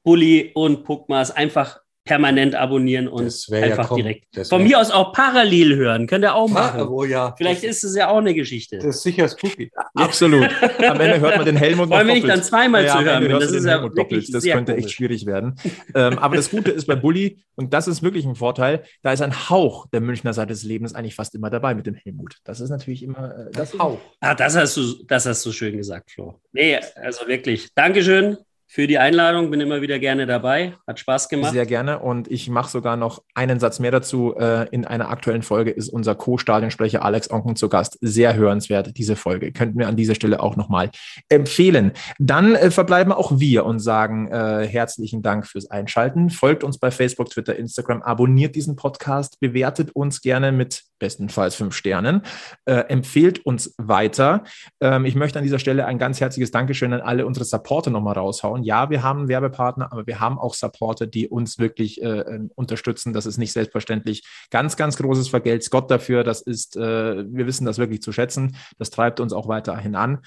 [0.03, 4.47] Bully und Puckmas einfach permanent abonnieren und einfach ja direkt.
[4.47, 6.07] Von mir aus auch parallel hören.
[6.07, 6.81] Könnt ihr auch machen.
[6.81, 7.33] Ah, oh ja.
[7.37, 8.77] Vielleicht ist es ja auch eine Geschichte.
[8.77, 9.71] Das ist sicher spooky.
[9.95, 10.49] Absolut.
[10.79, 13.29] Am Ende hört man den Helmut noch Wollen wir nicht dann zweimal ja, zu hören?
[13.29, 14.33] Das ist ja doppelt.
[14.33, 15.55] Das könnte echt schwierig werden.
[15.95, 19.21] ähm, aber das Gute ist bei Bully, und das ist wirklich ein Vorteil, da ist
[19.21, 22.37] ein Hauch der Münchner Seite des Lebens eigentlich fast immer dabei mit dem Helmut.
[22.43, 23.99] Das ist natürlich immer äh, das Hauch.
[24.19, 26.39] Ah, das hast du, das hast du schön gesagt, Flo.
[26.51, 27.73] Nee, also wirklich.
[27.73, 28.37] Dankeschön
[28.73, 29.51] für die Einladung.
[29.51, 30.73] Bin immer wieder gerne dabei.
[30.87, 31.51] Hat Spaß gemacht.
[31.51, 31.99] Sehr gerne.
[31.99, 34.35] Und ich mache sogar noch einen Satz mehr dazu.
[34.35, 37.99] Äh, in einer aktuellen Folge ist unser Co-Stadionsprecher Alex Onken zu Gast.
[38.01, 39.51] Sehr hörenswert, diese Folge.
[39.51, 40.89] Könnten wir an dieser Stelle auch nochmal
[41.29, 41.91] empfehlen.
[42.17, 46.31] Dann äh, verbleiben auch wir und sagen äh, herzlichen Dank fürs Einschalten.
[46.31, 51.75] Folgt uns bei Facebook, Twitter, Instagram, abonniert diesen Podcast, bewertet uns gerne mit bestenfalls fünf
[51.75, 52.21] Sternen,
[52.63, 54.45] äh, empfehlt uns weiter.
[54.79, 58.13] Ähm, ich möchte an dieser Stelle ein ganz herzliches Dankeschön an alle unsere Supporter nochmal
[58.13, 58.63] raushauen.
[58.63, 63.11] Ja, wir haben Werbepartner, aber wir haben auch Supporter, die uns wirklich äh, äh, unterstützen.
[63.11, 64.23] Das ist nicht selbstverständlich.
[64.49, 66.23] Ganz, ganz großes Vergelt Gott dafür.
[66.23, 68.55] Das ist, äh, wir wissen das wirklich zu schätzen.
[68.77, 70.19] Das treibt uns auch weiterhin an.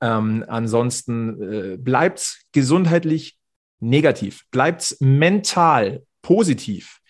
[0.00, 3.36] Ähm, ansonsten äh, bleibt gesundheitlich
[3.80, 7.00] negativ, bleibt mental positiv.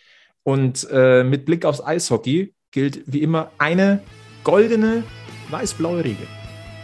[0.42, 4.00] Und äh, mit Blick aufs Eishockey gilt wie immer eine
[4.42, 5.04] goldene
[5.50, 6.26] weiß-blaue Regel.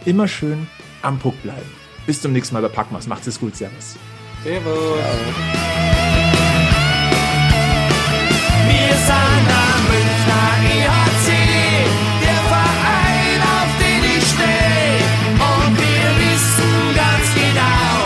[0.05, 0.69] Immer schön
[1.03, 1.69] am Puck bleiben.
[2.07, 3.07] Bis zum nächsten Mal bei Packmas.
[3.07, 3.57] Macht es gut.
[3.57, 3.97] Servus.
[4.45, 4.99] Servus.
[8.69, 11.29] Wir sind am Münchner EHC,
[12.23, 15.01] der Verein, auf den ich stehe.
[15.51, 17.97] Und wir wissen ganz genau,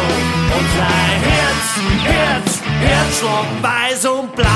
[0.59, 0.95] unser
[1.29, 1.67] Herz,
[2.05, 4.52] Herz, Herzschlag weiß und blau.